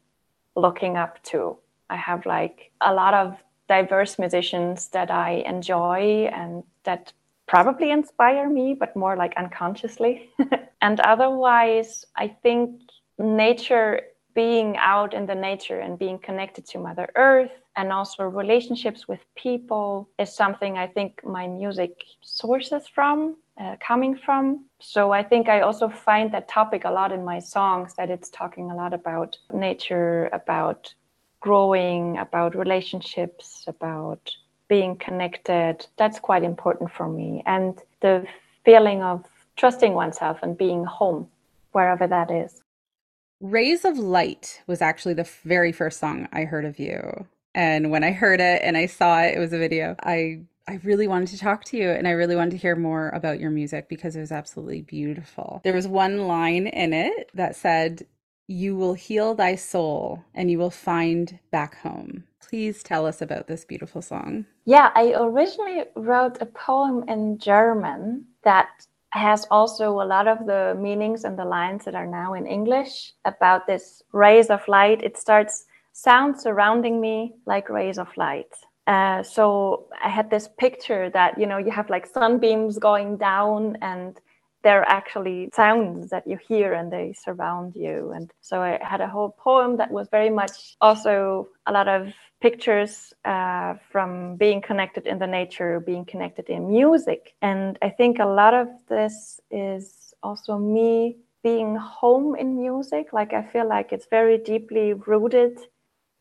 looking 0.55 0.97
up 0.97 1.21
to. 1.23 1.57
I 1.89 1.97
have 1.97 2.25
like 2.25 2.71
a 2.81 2.93
lot 2.93 3.13
of 3.13 3.37
diverse 3.67 4.17
musicians 4.17 4.87
that 4.89 5.11
i 5.11 5.43
enjoy 5.53 6.29
and 6.39 6.63
that 6.85 7.13
probably 7.47 7.91
inspire 7.91 8.49
me 8.49 8.73
but 8.73 8.95
more 8.95 9.15
like 9.15 9.33
unconsciously. 9.37 10.29
And 10.81 10.99
otherwise 10.99 12.05
i 12.23 12.27
think 12.43 12.81
nature 13.17 14.01
being 14.33 14.77
out 14.77 15.13
in 15.13 15.25
the 15.25 15.35
nature 15.35 15.79
and 15.79 15.97
being 15.97 16.19
connected 16.19 16.65
to 16.67 16.79
Mother 16.79 17.09
Earth 17.15 17.51
and 17.75 17.91
also 17.91 18.23
relationships 18.23 19.07
with 19.07 19.19
people 19.35 20.09
is 20.19 20.33
something 20.33 20.77
I 20.77 20.87
think 20.87 21.23
my 21.23 21.47
music 21.47 22.03
sources 22.21 22.87
from, 22.87 23.37
uh, 23.59 23.75
coming 23.79 24.15
from. 24.15 24.65
So 24.79 25.11
I 25.11 25.23
think 25.23 25.49
I 25.49 25.61
also 25.61 25.89
find 25.89 26.31
that 26.33 26.47
topic 26.47 26.85
a 26.85 26.91
lot 26.91 27.11
in 27.11 27.23
my 27.23 27.39
songs, 27.39 27.93
that 27.95 28.09
it's 28.09 28.29
talking 28.29 28.71
a 28.71 28.75
lot 28.75 28.93
about 28.93 29.37
nature, 29.51 30.29
about 30.33 30.93
growing, 31.39 32.17
about 32.17 32.55
relationships, 32.55 33.65
about 33.67 34.31
being 34.67 34.95
connected. 34.95 35.85
That's 35.97 36.19
quite 36.19 36.43
important 36.43 36.91
for 36.91 37.07
me. 37.07 37.43
And 37.45 37.79
the 38.01 38.25
feeling 38.65 39.03
of 39.03 39.25
trusting 39.55 39.93
oneself 39.93 40.39
and 40.41 40.57
being 40.57 40.85
home, 40.85 41.27
wherever 41.71 42.07
that 42.07 42.31
is. 42.31 42.61
Rays 43.43 43.83
of 43.83 43.97
Light 43.97 44.61
was 44.67 44.81
actually 44.81 45.15
the 45.15 45.29
very 45.43 45.73
first 45.73 45.99
song 45.99 46.29
I 46.31 46.45
heard 46.45 46.63
of 46.63 46.79
you. 46.79 47.27
And 47.53 47.91
when 47.91 48.01
I 48.01 48.11
heard 48.11 48.39
it 48.39 48.61
and 48.63 48.77
I 48.77 48.85
saw 48.85 49.19
it, 49.21 49.35
it 49.35 49.39
was 49.39 49.51
a 49.51 49.57
video. 49.57 49.97
I 50.01 50.43
I 50.65 50.79
really 50.85 51.09
wanted 51.09 51.27
to 51.27 51.37
talk 51.37 51.65
to 51.65 51.77
you 51.77 51.89
and 51.89 52.07
I 52.07 52.11
really 52.11 52.37
wanted 52.37 52.51
to 52.51 52.57
hear 52.57 52.77
more 52.77 53.09
about 53.09 53.41
your 53.41 53.51
music 53.51 53.89
because 53.89 54.15
it 54.15 54.21
was 54.21 54.31
absolutely 54.31 54.81
beautiful. 54.83 55.59
There 55.65 55.73
was 55.73 55.89
one 55.89 56.25
line 56.25 56.67
in 56.67 56.93
it 56.93 57.31
that 57.33 57.57
said, 57.57 58.07
You 58.47 58.77
will 58.77 58.93
heal 58.93 59.35
thy 59.35 59.55
soul 59.55 60.23
and 60.33 60.49
you 60.49 60.57
will 60.57 60.69
find 60.69 61.37
back 61.51 61.75
home. 61.79 62.23
Please 62.39 62.81
tell 62.81 63.05
us 63.05 63.21
about 63.21 63.47
this 63.47 63.65
beautiful 63.65 64.01
song. 64.01 64.45
Yeah, 64.63 64.91
I 64.95 65.13
originally 65.17 65.83
wrote 65.97 66.41
a 66.41 66.45
poem 66.45 67.03
in 67.09 67.39
German 67.39 68.23
that 68.45 68.87
has 69.13 69.45
also 69.51 70.01
a 70.01 70.05
lot 70.05 70.27
of 70.27 70.45
the 70.47 70.75
meanings 70.79 71.23
and 71.23 71.37
the 71.37 71.45
lines 71.45 71.85
that 71.85 71.95
are 71.95 72.07
now 72.07 72.33
in 72.33 72.47
English 72.47 73.13
about 73.25 73.67
this 73.67 74.01
rays 74.11 74.49
of 74.49 74.67
light. 74.67 75.03
It 75.03 75.17
starts 75.17 75.65
sound 75.91 76.39
surrounding 76.39 76.99
me 76.99 77.35
like 77.45 77.69
rays 77.69 77.99
of 77.99 78.07
light. 78.17 78.53
Uh, 78.87 79.21
so 79.21 79.85
I 80.03 80.09
had 80.09 80.29
this 80.29 80.49
picture 80.57 81.09
that 81.11 81.39
you 81.39 81.45
know 81.45 81.57
you 81.57 81.71
have 81.71 81.89
like 81.89 82.07
sunbeams 82.07 82.79
going 82.79 83.17
down 83.17 83.77
and 83.81 84.19
they're 84.63 84.87
actually 84.89 85.49
sounds 85.53 86.09
that 86.09 86.25
you 86.25 86.37
hear 86.47 86.73
and 86.73 86.91
they 86.91 87.13
surround 87.13 87.75
you. 87.75 88.13
And 88.15 88.31
so 88.41 88.61
I 88.61 88.79
had 88.81 89.01
a 89.01 89.07
whole 89.07 89.35
poem 89.37 89.77
that 89.77 89.91
was 89.91 90.07
very 90.09 90.29
much 90.29 90.75
also 90.81 91.49
a 91.67 91.71
lot 91.71 91.87
of 91.87 92.07
pictures 92.43 93.13
uh, 93.23 93.73
from 93.89 94.35
being 94.35 94.61
connected 94.61 95.07
in 95.07 95.17
the 95.17 95.25
nature, 95.25 95.79
being 95.79 96.03
connected 96.03 96.49
in 96.49 96.67
music. 96.67 97.33
And 97.41 97.79
I 97.81 97.89
think 97.89 98.19
a 98.19 98.25
lot 98.25 98.53
of 98.53 98.67
this 98.89 99.39
is 99.49 100.13
also 100.21 100.57
me 100.57 101.15
being 101.41 101.77
home 101.77 102.35
in 102.35 102.59
music. 102.59 103.13
Like 103.13 103.31
I 103.31 103.43
feel 103.43 103.67
like 103.75 103.93
it's 103.93 104.07
very 104.11 104.37
deeply 104.37 104.91
rooted 104.91 105.57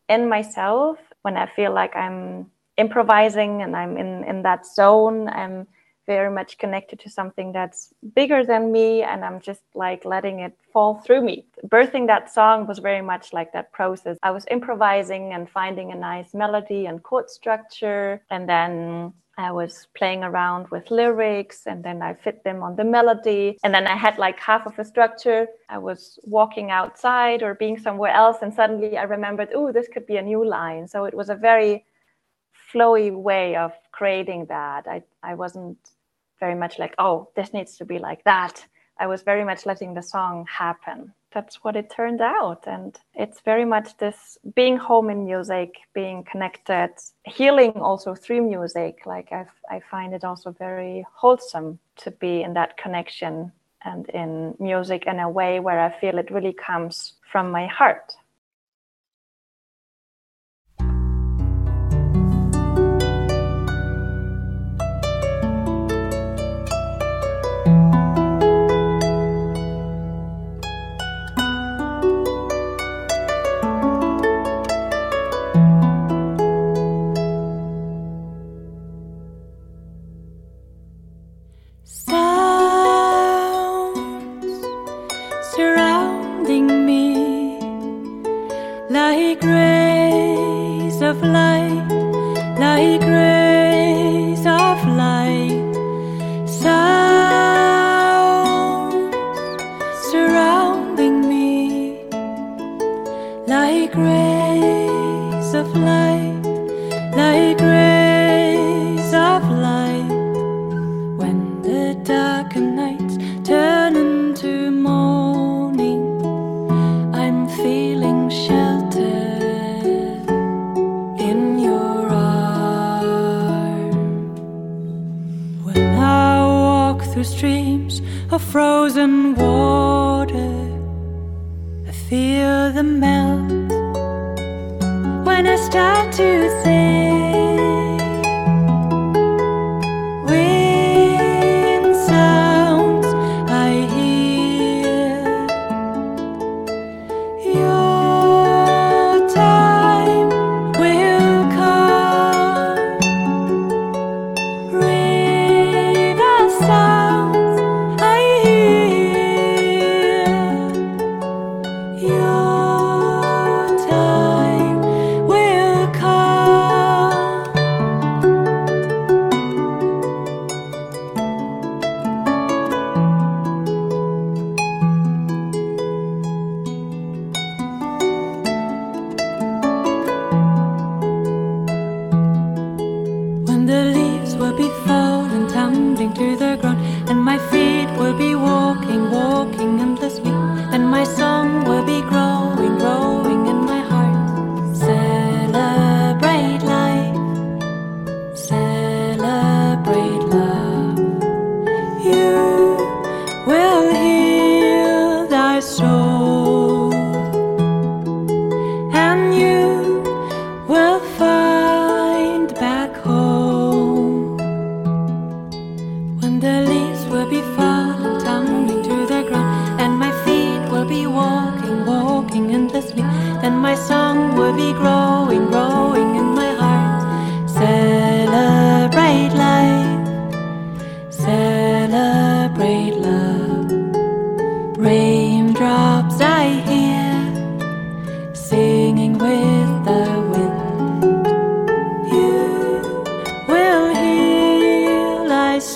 in 0.07 0.29
myself 0.29 0.97
when 1.23 1.35
I 1.35 1.45
feel 1.45 1.73
like 1.73 1.93
I'm 1.93 2.49
improvising 2.77 3.61
and 3.61 3.75
I'm 3.75 3.97
in, 3.97 4.23
in 4.23 4.43
that 4.43 4.65
zone. 4.65 5.27
I'm 5.27 5.67
very 6.05 6.31
much 6.31 6.57
connected 6.57 6.99
to 6.99 7.09
something 7.09 7.51
that's 7.51 7.93
bigger 8.15 8.43
than 8.45 8.71
me 8.71 9.01
and 9.01 9.23
i'm 9.23 9.39
just 9.39 9.61
like 9.73 10.05
letting 10.05 10.39
it 10.39 10.57
fall 10.71 10.95
through 10.95 11.21
me 11.21 11.45
birthing 11.67 12.07
that 12.07 12.31
song 12.31 12.67
was 12.67 12.79
very 12.79 13.01
much 13.01 13.33
like 13.33 13.51
that 13.53 13.71
process 13.71 14.17
i 14.23 14.31
was 14.31 14.45
improvising 14.51 15.33
and 15.33 15.49
finding 15.49 15.91
a 15.91 15.95
nice 15.95 16.33
melody 16.33 16.85
and 16.85 17.03
chord 17.03 17.29
structure 17.29 18.21
and 18.29 18.47
then 18.47 19.13
I 19.37 19.51
was 19.51 19.87
playing 19.97 20.23
around 20.23 20.67
with 20.69 20.91
lyrics 20.91 21.65
and 21.65 21.83
then 21.83 22.01
I 22.03 22.13
fit 22.13 22.43
them 22.43 22.61
on 22.61 22.75
the 22.75 22.83
melody. 22.83 23.57
And 23.63 23.73
then 23.73 23.87
I 23.87 23.95
had 23.95 24.19
like 24.19 24.39
half 24.39 24.67
of 24.67 24.77
a 24.77 24.85
structure. 24.85 25.47
I 25.69 25.79
was 25.79 26.19
walking 26.23 26.69
outside 26.69 27.41
or 27.41 27.55
being 27.55 27.79
somewhere 27.79 28.13
else. 28.13 28.37
And 28.43 28.53
suddenly 28.53 28.95
I 28.95 29.03
remembered, 29.03 29.49
oh, 29.55 29.71
this 29.71 29.87
could 29.87 30.05
be 30.05 30.17
a 30.17 30.21
new 30.21 30.45
line. 30.45 30.87
So 30.87 31.05
it 31.05 31.15
was 31.15 31.29
a 31.29 31.35
very 31.35 31.83
flowy 32.71 33.11
way 33.11 33.55
of 33.55 33.71
creating 33.91 34.45
that. 34.47 34.87
I, 34.87 35.01
I 35.23 35.33
wasn't 35.33 35.77
very 36.45 36.55
much 36.63 36.77
like, 36.77 36.95
oh, 36.97 37.29
this 37.37 37.53
needs 37.53 37.77
to 37.77 37.85
be 37.85 37.99
like 37.99 38.21
that. 38.25 38.55
I 39.03 39.07
was 39.07 39.21
very 39.31 39.45
much 39.45 39.65
letting 39.65 39.93
the 39.93 40.03
song 40.15 40.45
happen. 40.63 41.13
That's 41.33 41.55
what 41.63 41.75
it 41.75 41.89
turned 41.89 42.21
out. 42.21 42.63
And 42.67 42.91
it's 43.23 43.39
very 43.51 43.65
much 43.75 43.87
this 43.97 44.37
being 44.53 44.77
home 44.89 45.09
in 45.09 45.25
music, 45.33 45.69
being 45.93 46.19
connected, 46.31 46.91
healing 47.37 47.73
also 47.89 48.13
through 48.13 48.43
music. 48.55 48.93
Like 49.05 49.29
i 49.31 49.45
I 49.75 49.79
find 49.93 50.13
it 50.13 50.23
also 50.29 50.49
very 50.67 51.05
wholesome 51.21 51.79
to 52.03 52.11
be 52.23 52.33
in 52.45 52.53
that 52.59 52.71
connection 52.83 53.35
and 53.89 54.03
in 54.21 54.31
music 54.59 55.01
in 55.11 55.19
a 55.19 55.33
way 55.39 55.53
where 55.65 55.79
I 55.87 55.89
feel 56.01 56.17
it 56.17 56.35
really 56.35 56.55
comes 56.69 56.93
from 57.31 57.45
my 57.57 57.65
heart. 57.79 58.07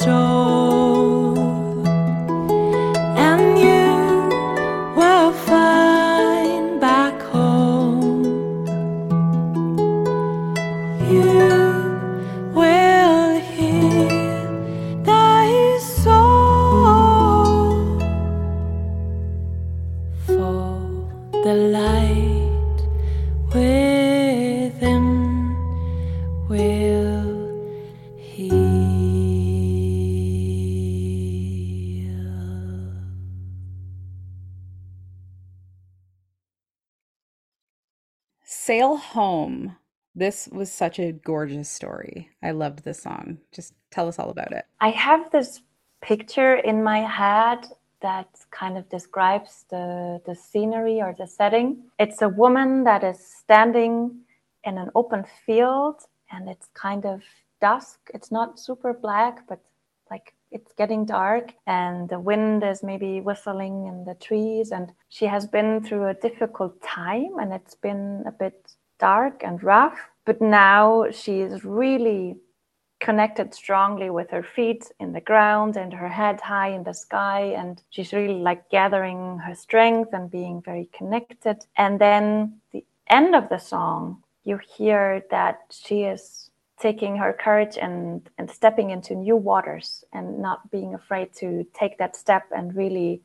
Thy 0.08 0.37
Home. 39.14 39.76
This 40.16 40.50
was 40.52 40.72
such 40.72 41.00
a 41.00 41.12
gorgeous 41.12 41.70
story. 41.70 42.30
I 42.44 42.52
loved 42.52 42.84
this 42.84 43.02
song. 43.02 43.38
Just 43.54 43.74
tell 43.92 44.08
us 44.08 44.20
all 44.20 44.30
about 44.30 44.52
it. 44.52 44.66
I 44.82 44.90
have 44.90 45.32
this 45.32 45.62
picture 46.02 46.56
in 46.56 46.84
my 46.84 47.00
head 47.00 47.68
that 48.02 48.28
kind 48.52 48.78
of 48.78 48.90
describes 48.90 49.66
the, 49.70 50.22
the 50.26 50.36
scenery 50.36 51.02
or 51.02 51.16
the 51.18 51.28
setting. 51.28 51.84
It's 52.00 52.22
a 52.22 52.30
woman 52.30 52.84
that 52.84 53.04
is 53.04 53.20
standing 53.26 54.20
in 54.63 54.78
an 54.78 54.89
open 54.93 55.24
field 55.46 56.02
and 56.32 56.50
it's 56.50 56.67
kind 56.74 57.06
of 57.06 57.22
dusk. 57.62 58.00
It's 58.13 58.32
not 58.32 58.60
super 58.60 58.93
black, 58.93 59.48
but 59.48 59.60
like 60.12 60.34
it's 60.52 60.74
getting 60.74 61.06
dark 61.06 61.54
and 61.65 62.08
the 62.10 62.20
wind 62.20 62.63
is 62.63 62.84
maybe 62.84 63.22
whistling 63.22 63.88
in 63.88 64.06
the 64.06 64.15
trees 64.15 64.72
and 64.72 64.91
she 65.10 65.26
has 65.26 65.46
been 65.46 65.84
through 65.84 66.08
a 66.08 66.13
difficult 66.13 66.82
time 66.82 67.39
and 67.39 67.54
it's 67.54 67.76
been 67.76 68.24
a 68.26 68.32
bit 68.32 68.74
dark 68.99 69.43
and 69.43 69.63
rough 69.63 70.10
but 70.25 70.41
now 70.41 71.05
she 71.12 71.39
is 71.39 71.63
really 71.63 72.36
connected 72.99 73.53
strongly 73.53 74.10
with 74.10 74.29
her 74.31 74.43
feet 74.43 74.91
in 74.99 75.13
the 75.13 75.21
ground 75.21 75.77
and 75.77 75.93
her 75.93 76.10
head 76.10 76.41
high 76.41 76.69
in 76.69 76.83
the 76.83 76.93
sky 76.93 77.53
and 77.57 77.81
she's 77.89 78.13
really 78.13 78.39
like 78.39 78.69
gathering 78.69 79.38
her 79.39 79.55
strength 79.55 80.13
and 80.13 80.31
being 80.31 80.62
very 80.62 80.89
connected. 80.93 81.65
And 81.77 81.99
then 81.99 82.60
the 82.71 82.83
end 83.10 83.36
of 83.36 83.49
the 83.49 83.60
song 83.60 84.23
you 84.43 84.60
hear 84.77 85.23
that 85.29 85.60
she 85.69 86.03
is 86.03 86.49
taking 86.79 87.17
her 87.17 87.33
courage 87.33 87.77
and 87.77 88.29
and 88.38 88.49
stepping 88.49 88.91
into 88.91 89.15
new 89.15 89.36
waters 89.36 90.03
and 90.13 90.39
not 90.39 90.69
being 90.71 90.93
afraid 90.93 91.33
to 91.33 91.65
take 91.73 91.97
that 91.97 92.15
step 92.15 92.43
and 92.55 92.75
really 92.75 93.21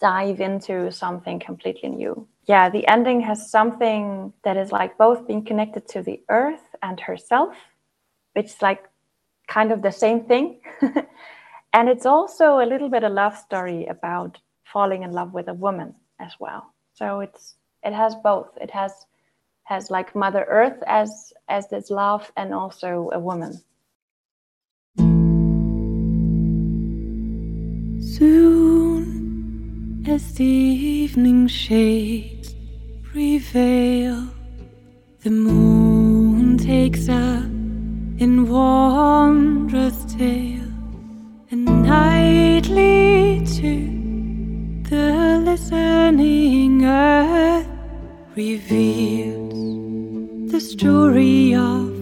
dive 0.00 0.40
into 0.40 0.90
something 0.92 1.38
completely 1.38 1.88
new 1.88 2.26
yeah 2.44 2.68
the 2.68 2.86
ending 2.86 3.20
has 3.20 3.50
something 3.50 4.32
that 4.44 4.56
is 4.56 4.70
like 4.72 4.96
both 4.98 5.26
being 5.26 5.44
connected 5.44 5.86
to 5.88 6.02
the 6.02 6.20
earth 6.28 6.74
and 6.82 7.00
herself 7.00 7.56
which 8.34 8.46
is 8.46 8.62
like 8.62 8.84
kind 9.48 9.72
of 9.72 9.82
the 9.82 9.90
same 9.90 10.24
thing. 10.24 10.60
and 11.72 11.88
it's 11.88 12.06
also 12.06 12.60
a 12.60 12.66
little 12.66 12.88
bit 12.88 13.02
a 13.02 13.08
love 13.08 13.36
story 13.36 13.86
about 13.86 14.38
falling 14.64 15.02
in 15.02 15.12
love 15.12 15.32
with 15.32 15.48
a 15.48 15.54
woman 15.54 15.94
as 16.20 16.34
well. 16.38 16.72
So 16.92 17.20
it's 17.20 17.56
it 17.82 17.92
has 17.92 18.14
both. 18.22 18.50
It 18.60 18.70
has 18.70 18.92
has 19.64 19.90
like 19.90 20.14
Mother 20.14 20.46
Earth 20.48 20.82
as 20.86 21.32
as 21.48 21.68
this 21.68 21.90
love 21.90 22.30
and 22.36 22.54
also 22.54 23.10
a 23.12 23.18
woman. 23.18 23.60
Soon 28.00 28.47
as 30.10 30.34
the 30.34 30.44
evening 30.44 31.46
shades 31.46 32.54
prevail, 33.02 34.26
the 35.22 35.30
moon 35.30 36.56
takes 36.56 37.08
up 37.08 37.44
in 38.24 38.48
wondrous 38.48 40.04
tale, 40.06 40.72
and 41.50 41.64
nightly 41.82 43.44
to 43.58 43.74
the 44.88 45.42
listening 45.44 46.84
earth 46.84 47.68
reveals 48.34 49.52
the 50.52 50.60
story 50.60 51.54
of 51.54 51.97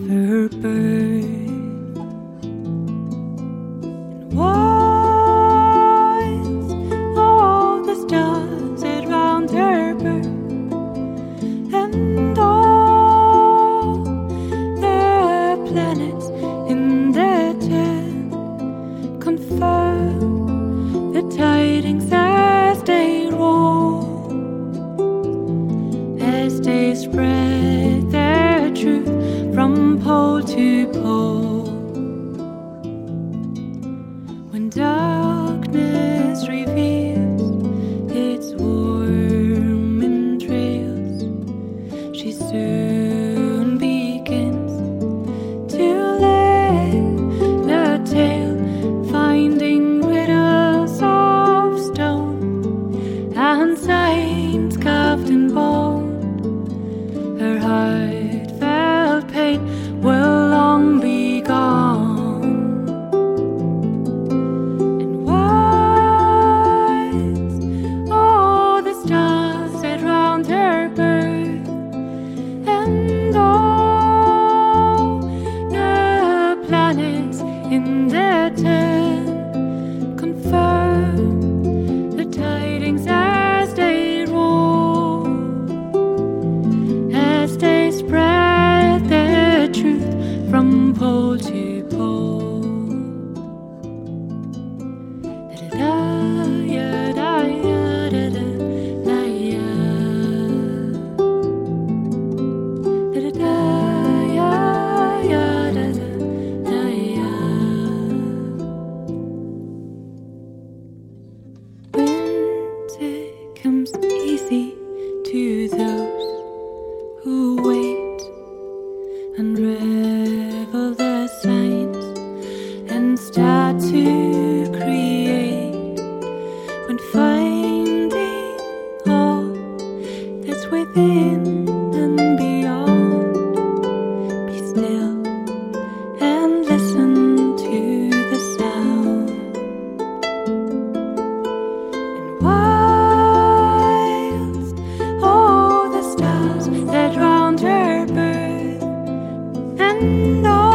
and 150.03 150.47
all 150.47 150.66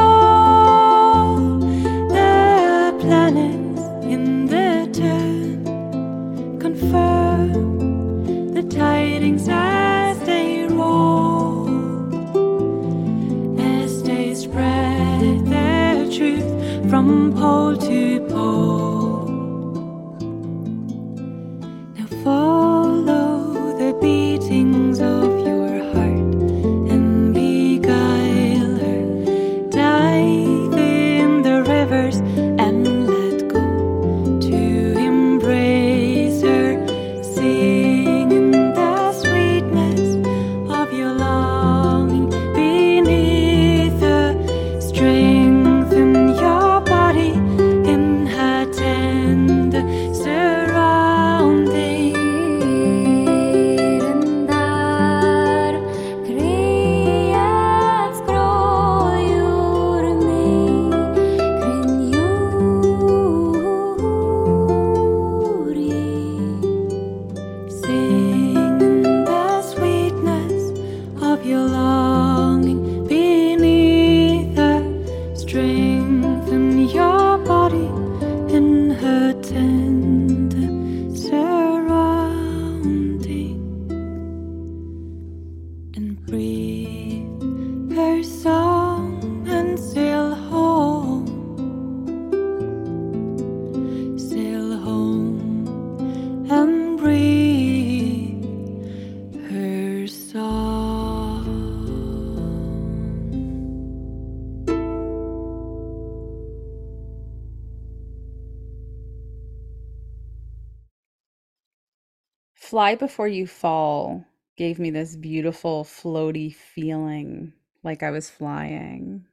Fly 112.81 112.95
Before 112.95 113.27
You 113.27 113.45
Fall 113.45 114.25
gave 114.57 114.79
me 114.79 114.89
this 114.89 115.15
beautiful, 115.15 115.83
floaty 115.83 116.51
feeling 116.51 117.53
like 117.83 118.01
I 118.01 118.09
was 118.09 118.27
flying. 118.27 119.23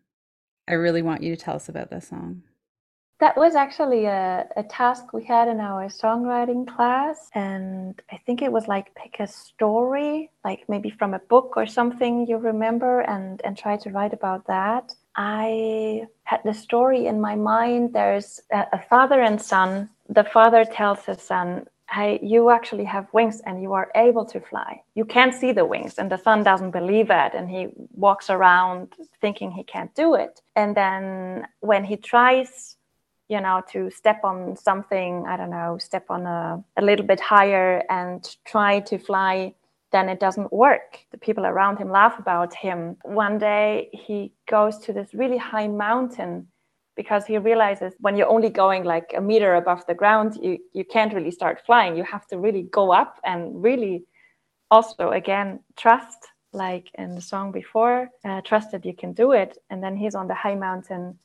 I 0.68 0.74
really 0.74 1.00
want 1.00 1.22
you 1.22 1.34
to 1.34 1.42
tell 1.42 1.56
us 1.56 1.70
about 1.70 1.88
this 1.88 2.08
song. 2.08 2.42
That 3.20 3.38
was 3.38 3.54
actually 3.54 4.04
a, 4.04 4.46
a 4.54 4.64
task 4.64 5.14
we 5.14 5.24
had 5.24 5.48
in 5.48 5.61
our 5.61 5.87
songwriting 5.87 6.68
class. 6.68 7.30
And 7.34 7.98
I 8.12 8.18
think 8.18 8.42
it 8.42 8.52
was 8.52 8.68
like 8.68 8.94
pick 8.94 9.16
a 9.18 9.26
story, 9.26 10.30
like 10.44 10.68
maybe 10.68 10.90
from 10.90 11.14
a 11.14 11.18
book 11.18 11.54
or 11.56 11.64
something 11.64 12.26
you 12.26 12.37
remember, 12.37 13.00
and, 13.00 13.40
and 13.44 13.56
try 13.56 13.78
to 13.78 13.88
write 13.88 14.12
about 14.12 14.46
that. 14.48 14.94
I 15.16 16.06
had 16.24 16.42
the 16.44 16.52
story 16.52 17.06
in 17.06 17.18
my 17.18 17.34
mind. 17.34 17.94
There's 17.94 18.42
a, 18.52 18.66
a 18.74 18.82
father 18.90 19.22
and 19.22 19.40
son. 19.40 19.88
The 20.11 20.24
father 20.24 20.66
tells 20.66 21.06
his 21.06 21.22
son, 21.22 21.66
Hey, 21.90 22.20
you 22.22 22.51
actually 22.51 22.85
have 22.85 23.07
wings 23.12 23.40
and 23.46 23.62
you 23.62 23.72
are 23.72 23.90
able 23.94 24.24
to 24.27 24.40
fly. 24.40 24.83
You 24.94 25.05
can't 25.05 25.35
see 25.35 25.53
the 25.53 25.64
wings. 25.64 25.98
And 25.98 26.11
the 26.11 26.18
son 26.18 26.42
doesn't 26.42 26.72
believe 26.72 27.11
it. 27.11 27.33
And 27.35 27.48
he 27.48 27.68
walks 27.92 28.29
around 28.29 28.92
thinking 29.20 29.51
he 29.51 29.64
can't 29.64 29.94
do 29.94 30.14
it. 30.14 30.42
And 30.55 30.77
then 30.77 31.46
when 31.61 31.85
he 31.85 31.96
tries 31.96 32.77
you 33.29 33.40
know, 33.40 33.62
to 33.72 33.90
step 33.90 34.20
on 34.24 34.57
something, 34.57 35.24
I 35.27 35.37
don't 35.37 35.51
know, 35.51 35.77
step 35.79 36.07
on 36.09 36.27
a, 36.27 36.64
a 36.77 36.83
little 36.83 37.05
bit 37.05 37.20
higher 37.20 37.85
and 37.90 38.27
try 38.44 38.81
to 38.81 38.98
fly, 38.98 39.55
then 39.92 40.09
it 40.09 40.20
doesn't 40.20 40.53
work. 40.53 41.01
The 41.11 41.18
people 41.18 41.46
around 41.46 41.79
him 41.79 41.90
laugh 41.90 42.18
about 42.18 42.55
him. 42.55 42.96
One 43.03 43.38
day 43.38 43.90
he 43.92 44.33
goes 44.48 44.79
to 44.81 44.92
this 44.92 45.12
really 45.12 45.37
high 45.38 45.68
mountain 45.68 46.48
because 46.98 47.24
he 47.24 47.38
realizes 47.38 47.94
when 48.00 48.16
you're 48.16 48.34
only 48.37 48.50
going 48.50 48.82
like 48.82 49.14
a 49.16 49.20
meter 49.20 49.54
above 49.54 49.87
the 49.87 49.94
ground, 49.94 50.37
you, 50.42 50.58
you 50.72 50.84
can't 50.84 51.14
really 51.14 51.30
start 51.30 51.62
flying. 51.64 51.96
You 51.96 52.02
have 52.02 52.26
to 52.26 52.38
really 52.38 52.64
go 52.80 52.92
up 52.92 53.20
and 53.22 53.62
really 53.62 54.02
also, 54.72 55.12
again, 55.12 55.61
trust, 55.76 56.18
like 56.52 56.88
in 56.98 57.14
the 57.14 57.20
song 57.20 57.52
before, 57.52 58.11
uh, 58.24 58.40
trust 58.40 58.72
that 58.72 58.84
you 58.84 58.94
can 58.94 59.12
do 59.12 59.30
it. 59.30 59.58
And 59.70 59.80
then 59.80 59.96
he's 59.96 60.16
on 60.16 60.26
the 60.26 60.34
high 60.34 60.56
mountain 60.56 61.16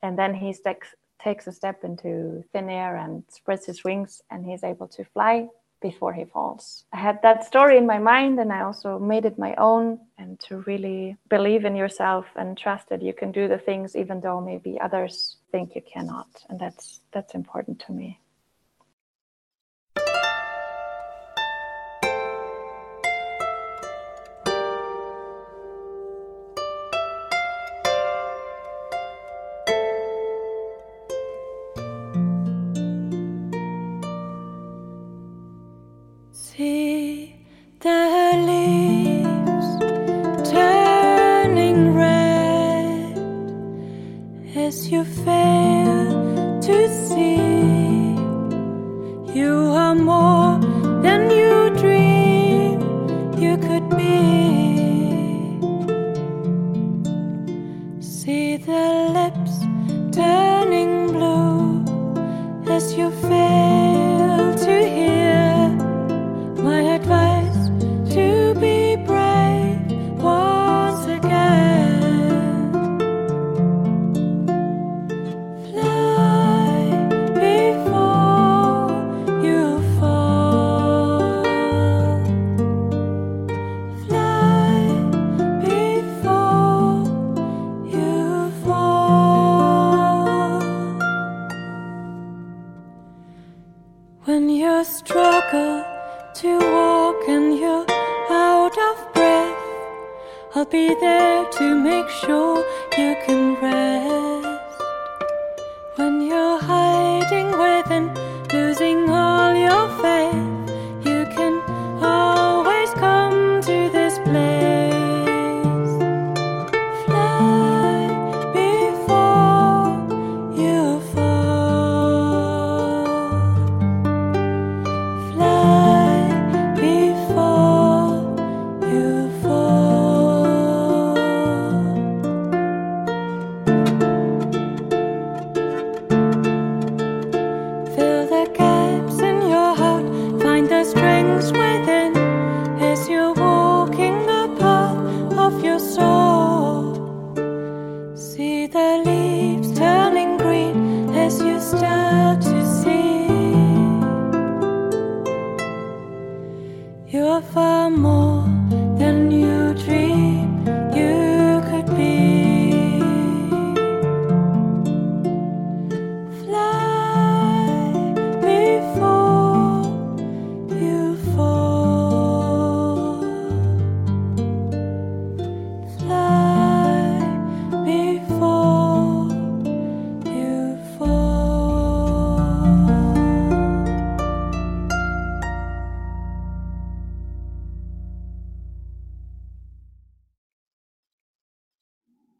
and 0.00 0.16
then 0.16 0.32
he 0.32 0.54
takes 0.54 0.94
takes 1.20 1.46
a 1.48 1.52
step 1.52 1.82
into 1.82 2.44
thin 2.52 2.68
air 2.68 2.94
and 2.96 3.24
spreads 3.28 3.66
his 3.66 3.82
wings 3.82 4.22
and 4.30 4.44
he's 4.44 4.62
able 4.62 4.86
to 4.86 5.02
fly 5.02 5.48
before 5.80 6.12
he 6.12 6.24
falls. 6.24 6.84
I 6.92 6.98
had 6.98 7.20
that 7.22 7.44
story 7.44 7.76
in 7.76 7.86
my 7.86 7.98
mind 7.98 8.38
and 8.38 8.52
I 8.52 8.62
also 8.62 8.98
made 8.98 9.24
it 9.24 9.38
my 9.38 9.54
own 9.56 9.98
and 10.18 10.38
to 10.40 10.58
really 10.66 11.16
believe 11.28 11.64
in 11.64 11.76
yourself 11.76 12.26
and 12.36 12.56
trust 12.56 12.88
that 12.88 13.02
you 13.02 13.12
can 13.12 13.32
do 13.32 13.48
the 13.48 13.58
things 13.58 13.96
even 13.96 14.20
though 14.20 14.40
maybe 14.40 14.80
others 14.80 15.36
think 15.52 15.74
you 15.74 15.82
cannot 15.82 16.28
and 16.48 16.58
that's 16.58 17.00
that's 17.12 17.34
important 17.34 17.78
to 17.86 17.92
me. 17.92 18.18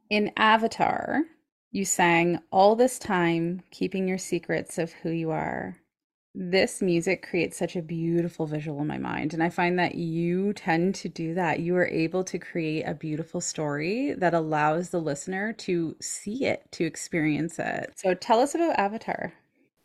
In 0.08 0.32
Avatar, 0.36 1.22
you 1.72 1.84
sang 1.84 2.38
all 2.52 2.76
this 2.76 2.98
time 2.98 3.62
keeping 3.72 4.06
your 4.06 4.18
secrets 4.18 4.78
of 4.78 4.92
who 4.92 5.10
you 5.10 5.32
are. 5.32 5.76
This 6.32 6.80
music 6.80 7.26
creates 7.28 7.56
such 7.56 7.74
a 7.74 7.82
beautiful 7.82 8.46
visual 8.46 8.80
in 8.82 8.86
my 8.86 8.98
mind. 8.98 9.34
And 9.34 9.42
I 9.42 9.48
find 9.48 9.78
that 9.78 9.96
you 9.96 10.52
tend 10.52 10.94
to 10.96 11.08
do 11.08 11.34
that. 11.34 11.60
You 11.60 11.74
are 11.76 11.88
able 11.88 12.22
to 12.24 12.38
create 12.38 12.84
a 12.84 12.94
beautiful 12.94 13.40
story 13.40 14.12
that 14.12 14.34
allows 14.34 14.90
the 14.90 15.00
listener 15.00 15.52
to 15.54 15.96
see 16.00 16.44
it, 16.44 16.70
to 16.72 16.84
experience 16.84 17.58
it. 17.58 17.94
So 17.96 18.14
tell 18.14 18.38
us 18.38 18.54
about 18.54 18.78
Avatar. 18.78 19.32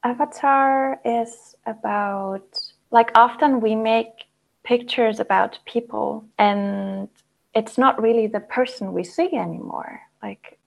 Avatar 0.04 1.00
is 1.04 1.56
about 1.66 2.44
like 2.92 3.10
often 3.16 3.60
we 3.60 3.76
make 3.76 4.26
pictures 4.64 5.20
about 5.20 5.58
people 5.66 6.26
and 6.38 7.08
it's 7.56 7.78
not 7.78 8.00
really 8.00 8.28
the 8.28 8.40
person 8.40 8.94
we 8.94 9.04
see 9.04 9.34
anymore. 9.34 10.02
Like 10.22 10.58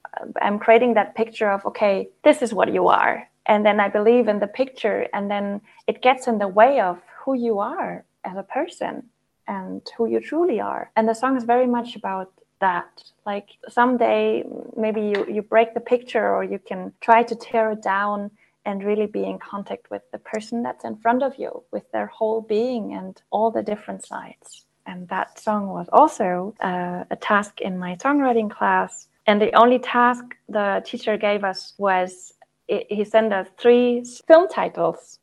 I'm 0.40 0.59
creating 0.59 0.95
that 0.95 1.14
picture 1.14 1.51
of 1.51 1.64
okay, 1.67 2.09
this 2.23 2.43
is 2.43 2.55
what 2.55 2.73
you 2.73 2.88
are. 2.88 3.29
And 3.47 3.64
then 3.64 3.79
I 3.81 3.88
believe 3.88 4.29
in 4.29 4.38
the 4.40 4.47
picture 4.47 5.07
and 5.12 5.31
then 5.31 5.61
it 5.87 6.03
gets 6.03 6.27
in 6.27 6.38
the 6.38 6.49
way 6.49 6.81
of 6.81 7.01
who 7.25 7.35
you 7.35 7.59
are 7.59 8.05
as 8.25 8.37
a 8.37 8.43
person 8.43 9.05
and 9.47 9.83
who 9.97 10.07
you 10.07 10.21
truly 10.21 10.61
are. 10.61 10.90
And 10.97 11.09
the 11.09 11.14
song 11.14 11.37
is 11.37 11.45
very 11.45 11.67
much 11.67 11.95
about 11.97 12.33
that. 12.61 13.03
Like 13.27 13.51
someday 13.69 14.45
maybe 14.77 15.03
you, 15.03 15.27
you 15.29 15.43
break 15.43 15.75
the 15.75 15.81
picture 15.81 16.35
or 16.35 16.43
you 16.43 16.59
can 16.59 16.93
try 17.01 17.23
to 17.23 17.35
tear 17.35 17.73
it 17.73 17.83
down 17.83 18.31
and 18.64 18.83
really 18.83 19.07
be 19.07 19.25
in 19.25 19.38
contact 19.38 19.90
with 19.90 20.03
the 20.11 20.19
person 20.19 20.62
that's 20.62 20.85
in 20.85 20.97
front 20.97 21.23
of 21.23 21.38
you, 21.38 21.62
with 21.71 21.90
their 21.93 22.07
whole 22.07 22.40
being 22.40 22.95
and 22.95 23.21
all 23.31 23.51
the 23.51 23.62
different 23.62 24.07
sides. 24.07 24.64
And 24.87 25.09
that 25.09 25.38
song 25.38 25.69
was 25.69 25.88
also 25.93 26.55
uh, 26.61 27.05
a 27.11 27.17
task 27.17 27.61
in 27.61 27.79
my 27.79 27.97
songwriting 27.97 28.51
class. 28.51 29.09
And 29.27 29.41
the 29.41 29.53
only 29.55 29.79
task 29.79 30.25
the 30.49 30.83
teacher 30.85 31.17
gave 31.17 31.45
us 31.45 31.75
was 31.79 32.35
he 32.67 33.05
sent 33.05 33.33
us 33.33 33.49
three 33.59 34.05
film 34.27 34.49
titles, 34.49 35.19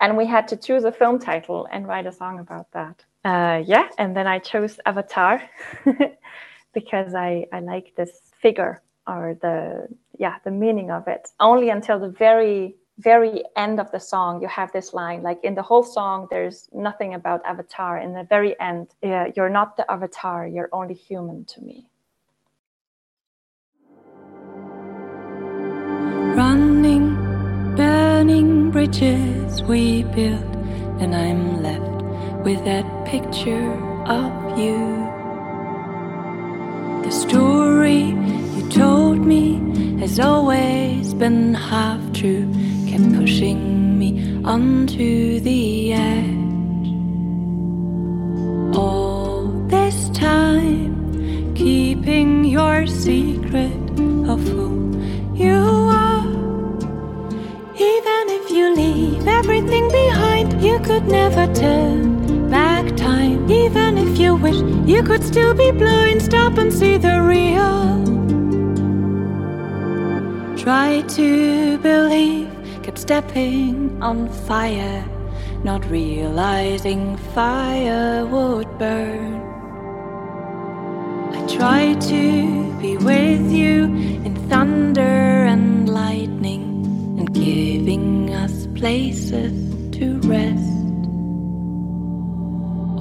and 0.00 0.16
we 0.16 0.26
had 0.26 0.48
to 0.48 0.56
choose 0.56 0.84
a 0.84 0.92
film 0.92 1.18
title 1.18 1.66
and 1.72 1.86
write 1.86 2.06
a 2.06 2.12
song 2.12 2.38
about 2.38 2.70
that. 2.72 3.04
Uh, 3.24 3.62
yeah, 3.64 3.88
and 3.98 4.16
then 4.16 4.26
I 4.26 4.38
chose 4.38 4.78
Avatar 4.86 5.42
because 6.72 7.14
I, 7.14 7.46
I 7.52 7.60
like 7.60 7.94
this 7.96 8.32
figure 8.40 8.82
or 9.06 9.36
the 9.40 9.88
yeah 10.18 10.36
the 10.44 10.50
meaning 10.50 10.90
of 10.90 11.08
it. 11.08 11.28
Only 11.40 11.70
until 11.70 11.98
the 11.98 12.10
very 12.10 12.76
very 12.98 13.44
end 13.56 13.78
of 13.78 13.90
the 13.92 14.00
song 14.00 14.42
you 14.42 14.48
have 14.48 14.72
this 14.72 14.92
line 14.92 15.22
like 15.22 15.38
in 15.44 15.54
the 15.54 15.62
whole 15.62 15.84
song 15.84 16.26
there's 16.30 16.68
nothing 16.72 17.14
about 17.14 17.44
avatar. 17.44 17.98
In 17.98 18.12
the 18.12 18.24
very 18.24 18.58
end 18.60 18.88
yeah, 19.02 19.28
you're 19.36 19.48
not 19.48 19.76
the 19.76 19.90
avatar 19.90 20.46
you're 20.46 20.68
only 20.72 20.94
human 20.94 21.44
to 21.46 21.60
me 21.60 21.88
bridges 28.78 29.60
we 29.64 30.04
built, 30.14 30.54
and 31.00 31.12
I'm 31.12 31.64
left 31.64 31.98
with 32.44 32.64
that 32.64 32.86
picture 33.06 33.72
of 34.06 34.56
you. 34.56 34.78
The 37.02 37.10
story 37.10 38.14
you 38.54 38.68
told 38.70 39.18
me 39.18 39.98
has 39.98 40.20
always 40.20 41.12
been 41.12 41.54
half 41.54 42.00
true, 42.12 42.46
kept 42.86 43.16
pushing 43.16 43.98
me 43.98 44.40
onto 44.44 45.40
the 45.40 45.92
edge. 45.94 46.88
All 48.76 49.48
this 49.66 50.08
time, 50.10 51.52
keeping 51.56 52.44
your 52.44 52.86
secret 52.86 53.82
of 54.32 54.40
who 54.46 54.77
everything 59.28 59.90
behind, 59.90 60.62
you 60.62 60.78
could 60.80 61.06
never 61.06 61.46
turn 61.54 62.50
back 62.50 62.96
time. 62.96 63.50
Even 63.50 63.98
if 63.98 64.18
you 64.18 64.34
wish 64.34 64.56
you 64.88 65.02
could 65.02 65.22
still 65.22 65.54
be 65.54 65.70
blind, 65.70 66.22
stop 66.22 66.58
and 66.58 66.72
see 66.72 66.96
the 66.96 67.22
real. 67.22 67.98
Try 70.56 71.02
to 71.16 71.78
believe, 71.78 72.50
kept 72.82 72.98
stepping 72.98 74.02
on 74.02 74.28
fire, 74.28 75.04
not 75.62 75.84
realizing 75.86 77.16
fire 77.34 78.26
would 78.26 78.68
burn. 78.78 79.40
I 81.32 81.46
try 81.46 81.94
to 81.94 82.22
be 82.80 82.96
with 82.96 83.50
you 83.50 83.84
in 84.26 84.34
thunder 84.48 85.44
and 85.52 85.88
lightning 85.88 86.62
and 87.18 87.32
giving 87.32 88.07
places 88.78 89.52
to 89.90 90.20
rest. 90.20 90.78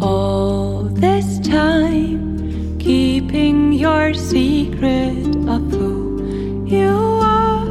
All 0.01 0.83
this 0.89 1.39
time, 1.39 2.79
keeping 2.79 3.73
your 3.73 4.15
secret 4.15 5.35
of 5.47 5.61
who 5.69 6.65
you 6.65 6.89
are. 7.21 7.67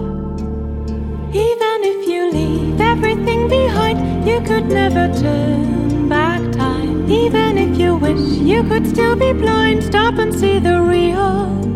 Even 1.35 1.79
if 1.93 2.09
you 2.09 2.31
leave 2.31 2.81
everything 2.81 3.49
behind, 3.49 3.99
you 4.25 4.41
could 4.43 4.67
never 4.67 5.13
turn 5.21 6.09
back 6.09 6.41
time. 6.53 7.11
Even 7.11 7.59
if 7.59 7.77
you 7.77 7.97
wish 7.97 8.21
you 8.21 8.63
could 8.63 8.87
still 8.87 9.17
be 9.17 9.33
blind, 9.33 9.83
stop 9.83 10.15
and 10.19 10.33
see 10.33 10.61
the 10.61 10.81
real. 10.81 11.76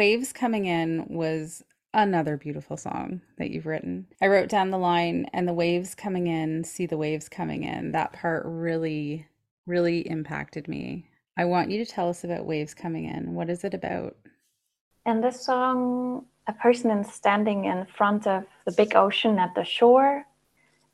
Waves 0.00 0.32
Coming 0.32 0.64
In 0.64 1.04
was 1.10 1.62
another 1.92 2.38
beautiful 2.38 2.78
song 2.78 3.20
that 3.36 3.50
you've 3.50 3.66
written. 3.66 4.06
I 4.22 4.28
wrote 4.28 4.48
down 4.48 4.70
the 4.70 4.78
line, 4.78 5.28
and 5.34 5.46
the 5.46 5.52
waves 5.52 5.94
coming 5.94 6.26
in, 6.26 6.64
see 6.64 6.86
the 6.86 6.96
waves 6.96 7.28
coming 7.28 7.64
in. 7.64 7.92
That 7.92 8.14
part 8.14 8.44
really, 8.46 9.26
really 9.66 9.98
impacted 10.08 10.68
me. 10.68 11.04
I 11.36 11.44
want 11.44 11.70
you 11.70 11.84
to 11.84 11.90
tell 11.92 12.08
us 12.08 12.24
about 12.24 12.46
Waves 12.46 12.72
Coming 12.72 13.04
In. 13.04 13.34
What 13.34 13.50
is 13.50 13.62
it 13.62 13.74
about? 13.74 14.16
In 15.04 15.20
this 15.20 15.44
song, 15.44 16.24
a 16.46 16.54
person 16.54 16.90
is 16.92 17.12
standing 17.12 17.66
in 17.66 17.84
front 17.84 18.26
of 18.26 18.46
the 18.64 18.72
big 18.72 18.96
ocean 18.96 19.38
at 19.38 19.54
the 19.54 19.64
shore 19.64 20.24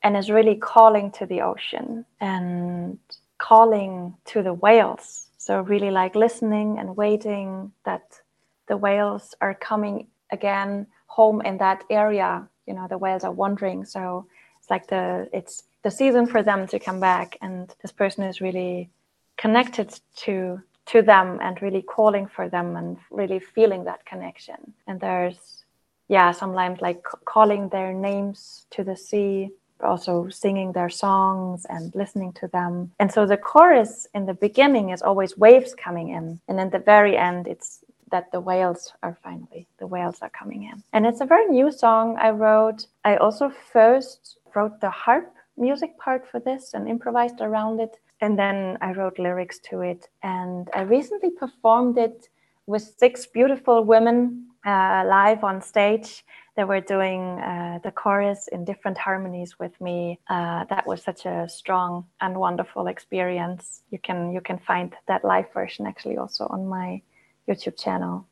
and 0.03 0.17
is 0.17 0.29
really 0.29 0.55
calling 0.55 1.11
to 1.11 1.25
the 1.25 1.39
ocean 1.39 2.03
and 2.19 2.99
calling 3.37 4.15
to 4.25 4.43
the 4.43 4.53
whales. 4.53 5.29
So, 5.37 5.61
really 5.61 5.91
like 5.91 6.13
listening 6.13 6.77
and 6.77 6.97
waiting 6.97 7.71
that 7.85 8.19
the 8.67 8.77
whales 8.77 9.35
are 9.41 9.53
coming 9.53 10.07
again 10.31 10.87
home 11.07 11.41
in 11.41 11.57
that 11.57 11.83
area. 11.89 12.47
You 12.65 12.73
know, 12.73 12.87
the 12.87 12.97
whales 12.97 13.23
are 13.23 13.31
wandering. 13.31 13.85
So, 13.85 14.27
it's 14.59 14.69
like 14.69 14.87
the 14.87 15.29
it's 15.31 15.63
the 15.83 15.91
season 15.91 16.27
for 16.27 16.43
them 16.43 16.67
to 16.67 16.79
come 16.79 16.99
back 16.99 17.37
and 17.41 17.73
this 17.81 17.93
person 17.93 18.23
is 18.25 18.41
really 18.41 18.89
connected 19.37 19.97
to 20.17 20.61
to 20.87 21.01
them 21.01 21.39
and 21.41 21.61
really 21.61 21.81
calling 21.81 22.27
for 22.27 22.49
them 22.49 22.75
and 22.75 22.97
really 23.09 23.39
feeling 23.39 23.85
that 23.85 24.05
connection 24.05 24.73
and 24.87 24.99
there's 24.99 25.63
yeah 26.09 26.31
sometimes 26.31 26.81
like 26.81 27.01
calling 27.23 27.69
their 27.69 27.93
names 27.93 28.65
to 28.69 28.83
the 28.83 28.97
sea 28.97 29.49
also 29.81 30.27
singing 30.27 30.71
their 30.73 30.89
songs 30.89 31.65
and 31.69 31.93
listening 31.95 32.33
to 32.33 32.47
them 32.47 32.91
and 32.99 33.09
so 33.11 33.25
the 33.25 33.37
chorus 33.37 34.07
in 34.13 34.25
the 34.25 34.33
beginning 34.33 34.89
is 34.89 35.01
always 35.01 35.37
waves 35.37 35.73
coming 35.75 36.09
in 36.09 36.39
and 36.49 36.59
in 36.59 36.69
the 36.71 36.79
very 36.79 37.15
end 37.15 37.47
it's 37.47 37.79
that 38.11 38.31
the 38.31 38.39
whales 38.39 38.93
are 39.03 39.17
finally 39.23 39.67
the 39.79 39.87
whales 39.87 40.17
are 40.21 40.29
coming 40.29 40.63
in 40.63 40.83
and 40.93 41.05
it's 41.05 41.21
a 41.21 41.25
very 41.25 41.47
new 41.47 41.71
song 41.71 42.17
i 42.19 42.29
wrote 42.29 42.87
i 43.05 43.15
also 43.17 43.49
first 43.49 44.37
wrote 44.55 44.79
the 44.81 44.89
harp 44.89 45.33
music 45.57 45.97
part 45.97 46.25
for 46.29 46.39
this 46.39 46.73
and 46.73 46.87
improvised 46.87 47.41
around 47.41 47.79
it 47.79 47.97
and 48.21 48.37
then 48.37 48.77
I 48.81 48.93
wrote 48.93 49.19
lyrics 49.19 49.59
to 49.69 49.81
it. 49.81 50.07
And 50.23 50.69
I 50.73 50.81
recently 50.81 51.29
performed 51.29 51.97
it 51.97 52.29
with 52.65 52.95
six 52.97 53.25
beautiful 53.27 53.83
women 53.83 54.47
uh, 54.65 55.03
live 55.07 55.43
on 55.43 55.61
stage. 55.61 56.25
They 56.55 56.63
were 56.63 56.81
doing 56.81 57.39
uh, 57.39 57.79
the 57.83 57.91
chorus 57.91 58.47
in 58.51 58.65
different 58.65 58.97
harmonies 58.97 59.59
with 59.59 59.79
me. 59.79 60.19
Uh, 60.27 60.65
that 60.65 60.87
was 60.87 61.03
such 61.03 61.25
a 61.25 61.47
strong 61.47 62.05
and 62.19 62.37
wonderful 62.37 62.87
experience. 62.87 63.83
You 63.91 63.99
can 63.99 64.33
you 64.33 64.41
can 64.41 64.57
find 64.57 64.95
that 65.07 65.23
live 65.23 65.53
version 65.53 65.85
actually 65.85 66.17
also 66.17 66.47
on 66.49 66.65
my 66.65 67.01
YouTube 67.47 67.77
channel. 67.77 68.27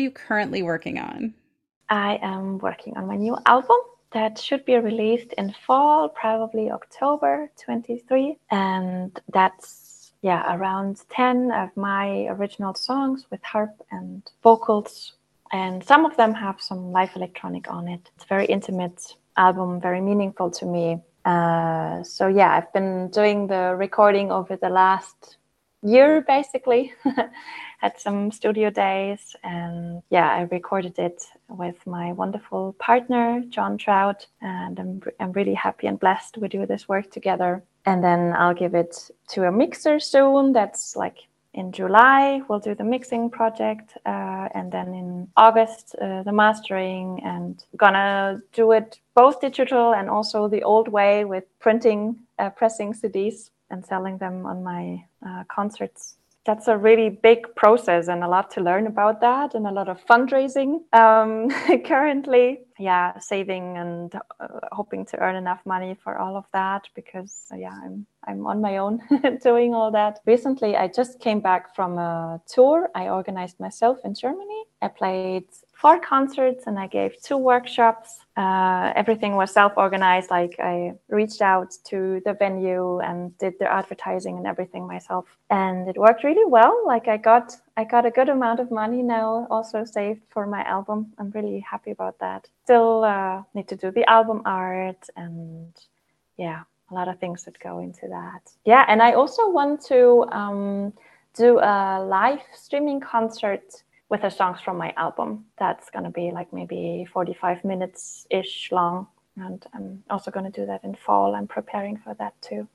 You 0.00 0.10
currently 0.10 0.62
working 0.62 0.98
on? 0.98 1.34
I 1.88 2.18
am 2.22 2.58
working 2.58 2.96
on 2.96 3.06
my 3.06 3.16
new 3.16 3.36
album 3.46 3.78
that 4.12 4.38
should 4.38 4.64
be 4.64 4.76
released 4.76 5.32
in 5.34 5.54
fall, 5.66 6.08
probably 6.08 6.70
October 6.70 7.50
23. 7.62 8.36
And 8.50 9.18
that's, 9.32 10.12
yeah, 10.22 10.56
around 10.56 11.02
10 11.10 11.52
of 11.52 11.76
my 11.76 12.26
original 12.26 12.74
songs 12.74 13.26
with 13.30 13.42
harp 13.42 13.74
and 13.90 14.22
vocals. 14.42 15.14
And 15.52 15.82
some 15.84 16.06
of 16.06 16.16
them 16.16 16.34
have 16.34 16.60
some 16.60 16.92
live 16.92 17.14
electronic 17.16 17.70
on 17.70 17.88
it. 17.88 18.10
It's 18.14 18.24
a 18.24 18.28
very 18.28 18.46
intimate 18.46 19.14
album, 19.36 19.80
very 19.80 20.00
meaningful 20.00 20.50
to 20.52 20.66
me. 20.66 21.00
Uh, 21.24 22.02
so, 22.02 22.28
yeah, 22.28 22.56
I've 22.56 22.72
been 22.72 23.10
doing 23.10 23.46
the 23.46 23.74
recording 23.76 24.32
over 24.32 24.56
the 24.56 24.70
last 24.70 25.36
year 25.82 26.22
basically. 26.26 26.92
Had 27.80 27.98
some 27.98 28.30
studio 28.30 28.68
days, 28.68 29.34
and 29.42 30.02
yeah, 30.10 30.30
I 30.30 30.42
recorded 30.42 30.98
it 30.98 31.24
with 31.48 31.86
my 31.86 32.12
wonderful 32.12 32.74
partner 32.78 33.42
John 33.48 33.78
Trout, 33.78 34.26
and 34.42 34.78
I'm 34.78 35.02
I'm 35.18 35.32
really 35.32 35.54
happy 35.54 35.86
and 35.86 35.98
blessed 35.98 36.36
we 36.36 36.48
do 36.48 36.66
this 36.66 36.88
work 36.88 37.10
together. 37.10 37.62
And 37.86 38.04
then 38.04 38.34
I'll 38.36 38.54
give 38.54 38.74
it 38.74 39.10
to 39.28 39.44
a 39.44 39.52
mixer 39.52 39.98
soon. 39.98 40.52
That's 40.52 40.94
like 40.94 41.26
in 41.54 41.72
July, 41.72 42.42
we'll 42.48 42.60
do 42.60 42.74
the 42.74 42.84
mixing 42.84 43.30
project, 43.30 43.96
uh, 44.06 44.48
and 44.54 44.70
then 44.70 44.94
in 44.94 45.28
August, 45.36 45.96
uh, 46.00 46.22
the 46.22 46.32
mastering, 46.32 47.20
and 47.24 47.64
gonna 47.76 48.40
do 48.52 48.72
it 48.72 49.00
both 49.14 49.40
digital 49.40 49.94
and 49.94 50.08
also 50.08 50.48
the 50.48 50.62
old 50.62 50.88
way 50.88 51.24
with 51.24 51.44
printing, 51.58 52.16
uh, 52.38 52.50
pressing 52.50 52.92
CDs 52.92 53.50
and 53.70 53.84
selling 53.84 54.18
them 54.18 54.46
on 54.46 54.62
my 54.62 55.04
uh, 55.26 55.44
concerts. 55.48 56.16
That's 56.46 56.68
a 56.68 56.76
really 56.76 57.10
big 57.10 57.54
process 57.54 58.08
and 58.08 58.24
a 58.24 58.28
lot 58.28 58.50
to 58.52 58.60
learn 58.62 58.86
about 58.86 59.20
that, 59.20 59.54
and 59.54 59.66
a 59.66 59.70
lot 59.70 59.88
of 59.88 60.04
fundraising 60.06 60.80
um, 60.94 61.50
currently. 61.84 62.60
Yeah, 62.78 63.18
saving 63.18 63.76
and 63.76 64.14
uh, 64.14 64.48
hoping 64.72 65.04
to 65.06 65.18
earn 65.18 65.36
enough 65.36 65.60
money 65.66 65.94
for 66.02 66.16
all 66.16 66.36
of 66.36 66.46
that 66.54 66.88
because 66.94 67.46
yeah, 67.54 67.78
I'm 67.84 68.06
I'm 68.24 68.46
on 68.46 68.60
my 68.62 68.78
own 68.78 69.00
doing 69.42 69.74
all 69.74 69.90
that. 69.90 70.20
Recently, 70.24 70.76
I 70.76 70.88
just 70.88 71.20
came 71.20 71.40
back 71.40 71.74
from 71.76 71.98
a 71.98 72.40
tour 72.46 72.90
I 72.94 73.08
organized 73.08 73.60
myself 73.60 73.98
in 74.04 74.14
Germany. 74.14 74.64
I 74.80 74.88
played 74.88 75.44
four 75.80 75.98
concerts 75.98 76.64
and 76.66 76.78
I 76.78 76.86
gave 76.86 77.20
two 77.22 77.38
workshops. 77.38 78.20
Uh, 78.36 78.92
everything 78.94 79.34
was 79.34 79.50
self 79.50 79.72
organized. 79.76 80.30
Like 80.30 80.56
I 80.58 80.92
reached 81.08 81.40
out 81.40 81.74
to 81.84 82.20
the 82.26 82.34
venue 82.34 83.00
and 83.00 83.36
did 83.38 83.54
the 83.58 83.72
advertising 83.72 84.36
and 84.36 84.46
everything 84.46 84.86
myself. 84.86 85.24
And 85.48 85.88
it 85.88 85.96
worked 85.96 86.22
really 86.22 86.44
well. 86.44 86.74
Like 86.86 87.08
I 87.08 87.16
got 87.16 87.56
I 87.76 87.84
got 87.84 88.04
a 88.04 88.10
good 88.10 88.28
amount 88.28 88.60
of 88.60 88.70
money 88.70 89.02
now 89.02 89.46
also 89.50 89.84
saved 89.84 90.20
for 90.28 90.46
my 90.46 90.62
album. 90.64 91.14
I'm 91.18 91.30
really 91.30 91.60
happy 91.60 91.92
about 91.92 92.18
that. 92.18 92.46
Still 92.64 93.04
uh, 93.04 93.42
need 93.54 93.68
to 93.68 93.76
do 93.76 93.90
the 93.90 94.08
album 94.08 94.42
art 94.44 95.08
and 95.16 95.72
yeah, 96.36 96.60
a 96.90 96.94
lot 96.94 97.08
of 97.08 97.18
things 97.18 97.44
that 97.44 97.58
go 97.58 97.78
into 97.78 98.06
that. 98.08 98.42
Yeah, 98.66 98.84
and 98.86 99.00
I 99.02 99.12
also 99.12 99.48
want 99.50 99.80
to 99.86 100.26
um, 100.30 100.92
do 101.34 101.58
a 101.58 102.04
live 102.04 102.42
streaming 102.54 103.00
concert 103.00 103.82
with 104.10 104.22
the 104.22 104.28
songs 104.28 104.60
from 104.60 104.76
my 104.76 104.92
album. 104.96 105.46
That's 105.58 105.88
going 105.88 106.04
to 106.04 106.10
be 106.10 106.32
like 106.32 106.52
maybe 106.52 107.06
45 107.12 107.64
minutes 107.64 108.26
ish 108.30 108.70
long. 108.72 109.06
And 109.36 109.64
I'm 109.72 110.02
also 110.10 110.30
going 110.30 110.50
to 110.50 110.60
do 110.60 110.66
that 110.66 110.84
in 110.84 110.94
fall. 110.94 111.34
I'm 111.34 111.46
preparing 111.46 111.96
for 111.96 112.14
that 112.14 112.34
too. 112.42 112.68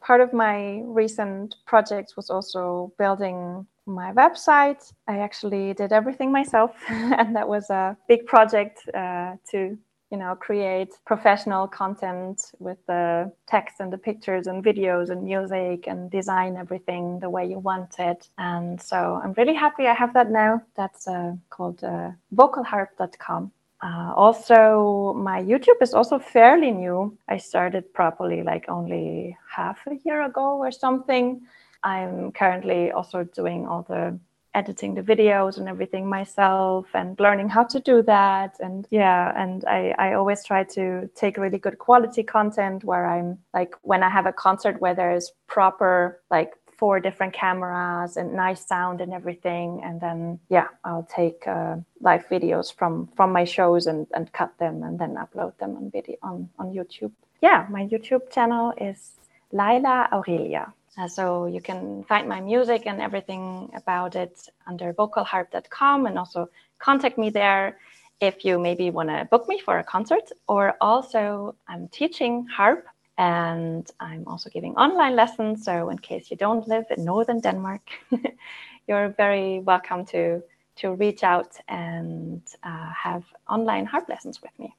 Part 0.00 0.20
of 0.20 0.32
my 0.32 0.82
recent 0.84 1.54
projects 1.64 2.16
was 2.16 2.28
also 2.28 2.92
building 2.98 3.66
my 3.86 4.12
website. 4.12 4.92
I 5.06 5.18
actually 5.18 5.74
did 5.74 5.92
everything 5.92 6.32
myself, 6.32 6.72
and 6.88 7.34
that 7.36 7.48
was 7.48 7.70
a 7.70 7.96
big 8.08 8.26
project 8.26 8.82
uh, 8.92 9.36
to 9.52 9.78
you 10.12 10.18
know 10.18 10.36
create 10.36 10.92
professional 11.06 11.66
content 11.66 12.52
with 12.58 12.76
the 12.86 13.32
text 13.48 13.76
and 13.80 13.90
the 13.90 13.96
pictures 13.96 14.46
and 14.46 14.62
videos 14.62 15.08
and 15.08 15.24
music 15.24 15.88
and 15.88 16.10
design 16.10 16.56
everything 16.56 17.18
the 17.18 17.30
way 17.30 17.46
you 17.46 17.58
want 17.58 17.98
it. 17.98 18.28
And 18.36 18.80
so 18.80 19.20
i'm 19.24 19.32
really 19.38 19.54
happy 19.54 19.86
i 19.86 19.94
have 19.94 20.12
that 20.14 20.30
now. 20.30 20.62
That's 20.76 21.08
uh, 21.08 21.32
called 21.48 21.82
uh, 21.82 22.10
vocalharp.com 22.34 23.50
uh, 23.82 24.12
also 24.14 25.14
my 25.14 25.42
youtube 25.42 25.80
is 25.80 25.94
also 25.94 26.18
fairly 26.18 26.70
new. 26.70 27.16
I 27.28 27.38
started 27.38 27.92
properly 27.94 28.42
like 28.42 28.66
only 28.68 29.36
half 29.48 29.78
a 29.86 29.96
year 30.04 30.22
ago 30.22 30.58
or 30.58 30.70
something. 30.70 31.40
I'm 31.82 32.30
currently 32.32 32.92
also 32.92 33.24
doing 33.24 33.66
all 33.66 33.82
the 33.88 34.18
editing 34.54 34.94
the 34.94 35.02
videos 35.02 35.56
and 35.58 35.68
everything 35.68 36.08
myself 36.08 36.86
and 36.94 37.18
learning 37.18 37.48
how 37.48 37.64
to 37.64 37.80
do 37.80 38.02
that. 38.02 38.56
And 38.60 38.86
yeah 38.90 39.32
and 39.36 39.64
I, 39.64 39.94
I 39.98 40.14
always 40.14 40.44
try 40.44 40.64
to 40.64 41.08
take 41.14 41.36
really 41.36 41.58
good 41.58 41.78
quality 41.78 42.22
content 42.22 42.84
where 42.84 43.06
i'm 43.06 43.38
like 43.54 43.74
when 43.82 44.02
i 44.02 44.10
have 44.10 44.26
a 44.26 44.32
concert 44.32 44.80
where 44.80 44.94
there's 44.94 45.32
proper 45.46 46.20
like 46.30 46.52
four 46.78 47.00
different 47.00 47.32
cameras 47.32 48.16
and 48.16 48.34
nice 48.34 48.66
sound 48.66 49.00
and 49.00 49.12
everything 49.12 49.80
and 49.84 50.00
then 50.00 50.38
yeah 50.48 50.68
i'll 50.84 51.08
take 51.14 51.46
uh, 51.46 51.76
live 52.00 52.26
videos 52.28 52.74
from 52.74 53.08
from 53.16 53.32
my 53.32 53.44
shows 53.44 53.86
and 53.86 54.06
and 54.14 54.32
cut 54.32 54.52
them 54.58 54.82
and 54.82 54.98
then 54.98 55.14
upload 55.14 55.56
them 55.58 55.76
on 55.76 55.90
video 55.90 56.16
on 56.22 56.48
on 56.58 56.66
youtube. 56.72 57.12
Yeah 57.40 57.66
my 57.70 57.86
youtube 57.86 58.30
channel 58.30 58.72
is 58.78 59.12
laila 59.52 60.08
aurelia 60.12 60.72
uh, 60.98 61.08
so 61.08 61.46
you 61.46 61.60
can 61.60 62.04
find 62.04 62.28
my 62.28 62.40
music 62.40 62.82
and 62.86 63.00
everything 63.00 63.70
about 63.74 64.14
it 64.14 64.48
under 64.66 64.92
vocalharp.com 64.92 66.06
and 66.06 66.18
also 66.18 66.48
contact 66.78 67.16
me 67.18 67.30
there 67.30 67.78
if 68.20 68.44
you 68.44 68.58
maybe 68.58 68.90
want 68.90 69.08
to 69.08 69.26
book 69.30 69.48
me 69.48 69.58
for 69.58 69.78
a 69.78 69.84
concert 69.84 70.30
or 70.48 70.76
also 70.80 71.54
I'm 71.66 71.88
teaching 71.88 72.46
harp 72.46 72.86
and 73.18 73.90
I'm 74.00 74.24
also 74.26 74.48
giving 74.50 74.74
online 74.76 75.16
lessons. 75.16 75.64
So 75.64 75.90
in 75.90 75.98
case 75.98 76.30
you 76.30 76.36
don't 76.36 76.66
live 76.68 76.84
in 76.96 77.04
northern 77.04 77.40
Denmark, 77.40 77.82
you're 78.86 79.08
very 79.10 79.60
welcome 79.60 80.04
to 80.06 80.42
to 80.74 80.94
reach 80.94 81.22
out 81.22 81.58
and 81.68 82.40
uh, 82.62 82.90
have 82.92 83.24
online 83.48 83.84
harp 83.84 84.08
lessons 84.08 84.40
with 84.40 84.58
me. 84.58 84.74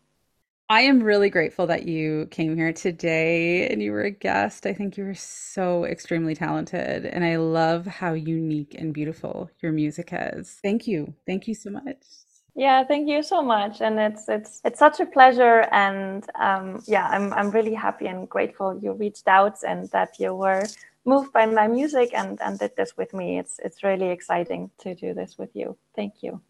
I 0.69 0.81
am 0.81 1.03
really 1.03 1.29
grateful 1.31 1.67
that 1.67 1.87
you 1.87 2.27
came 2.31 2.57
here 2.57 2.73
today 2.73 3.69
and 3.69 3.81
you 3.81 3.93
were 3.93 4.03
a 4.03 4.11
guest. 4.11 4.65
I 4.67 4.73
think 4.73 4.97
you 4.97 5.05
were 5.05 5.15
so 5.15 5.85
extremely 5.85 6.35
talented, 6.35 7.05
and 7.05 7.25
I 7.25 7.37
love 7.37 7.87
how 7.87 8.13
unique 8.13 8.75
and 8.77 8.93
beautiful 8.93 9.51
your 9.61 9.71
music 9.71 10.09
is. 10.13 10.59
Thank 10.63 10.87
you. 10.87 11.15
Thank 11.27 11.47
you 11.47 11.55
so 11.55 11.71
much. 11.71 12.05
Yeah, 12.55 12.83
thank 12.85 13.09
you 13.09 13.23
so 13.23 13.41
much, 13.41 13.81
and 13.81 13.99
it's 13.99 14.29
it's 14.29 14.61
it's 14.65 14.79
such 14.79 14.99
a 14.99 15.05
pleasure, 15.07 15.61
and 15.71 16.25
um, 16.39 16.83
yeah, 16.87 17.07
I'm 17.09 17.33
I'm 17.33 17.51
really 17.51 17.73
happy 17.73 18.07
and 18.07 18.29
grateful 18.29 18.77
you 18.81 18.93
reached 18.93 19.27
out 19.27 19.57
and 19.67 19.89
that 19.91 20.19
you 20.19 20.35
were 20.35 20.71
moved 21.05 21.33
by 21.33 21.45
my 21.47 21.67
music 21.67 22.11
and 22.13 22.39
and 22.41 22.59
did 22.59 22.75
this 22.77 22.97
with 22.97 23.13
me. 23.13 23.39
It's 23.39 23.59
it's 23.63 23.83
really 23.83 24.09
exciting 24.11 24.71
to 24.79 24.95
do 24.95 25.13
this 25.15 25.37
with 25.39 25.51
you. 25.55 25.77
Thank 25.95 26.23
you. 26.23 26.41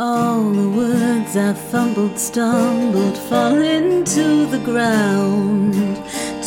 All 0.00 0.52
the 0.52 0.70
words 0.70 1.36
I 1.36 1.54
fumbled, 1.54 2.20
stumbled, 2.20 3.18
falling 3.18 4.04
to 4.04 4.46
the 4.46 4.60
ground, 4.64 5.74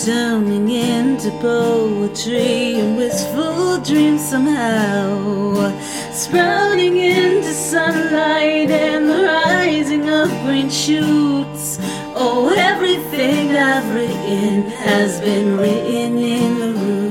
turning 0.05 0.69
into 0.69 1.31
poetry 1.41 2.79
and 2.79 2.95
wistful 2.95 3.81
dreams 3.81 4.23
somehow, 4.23 5.77
sprouting 6.13 6.95
into 6.95 7.51
sunlight 7.53 8.71
and 8.71 9.09
the 9.09 9.21
rising 9.25 10.07
of 10.07 10.29
green 10.45 10.69
shoots. 10.69 11.77
Oh, 12.15 12.53
everything 12.55 13.49
I've 13.57 13.93
written 13.93 14.71
has 14.87 15.19
been 15.19 15.57
written 15.57 16.17
in 16.17 16.57
the 16.57 16.79
roots. 16.79 17.10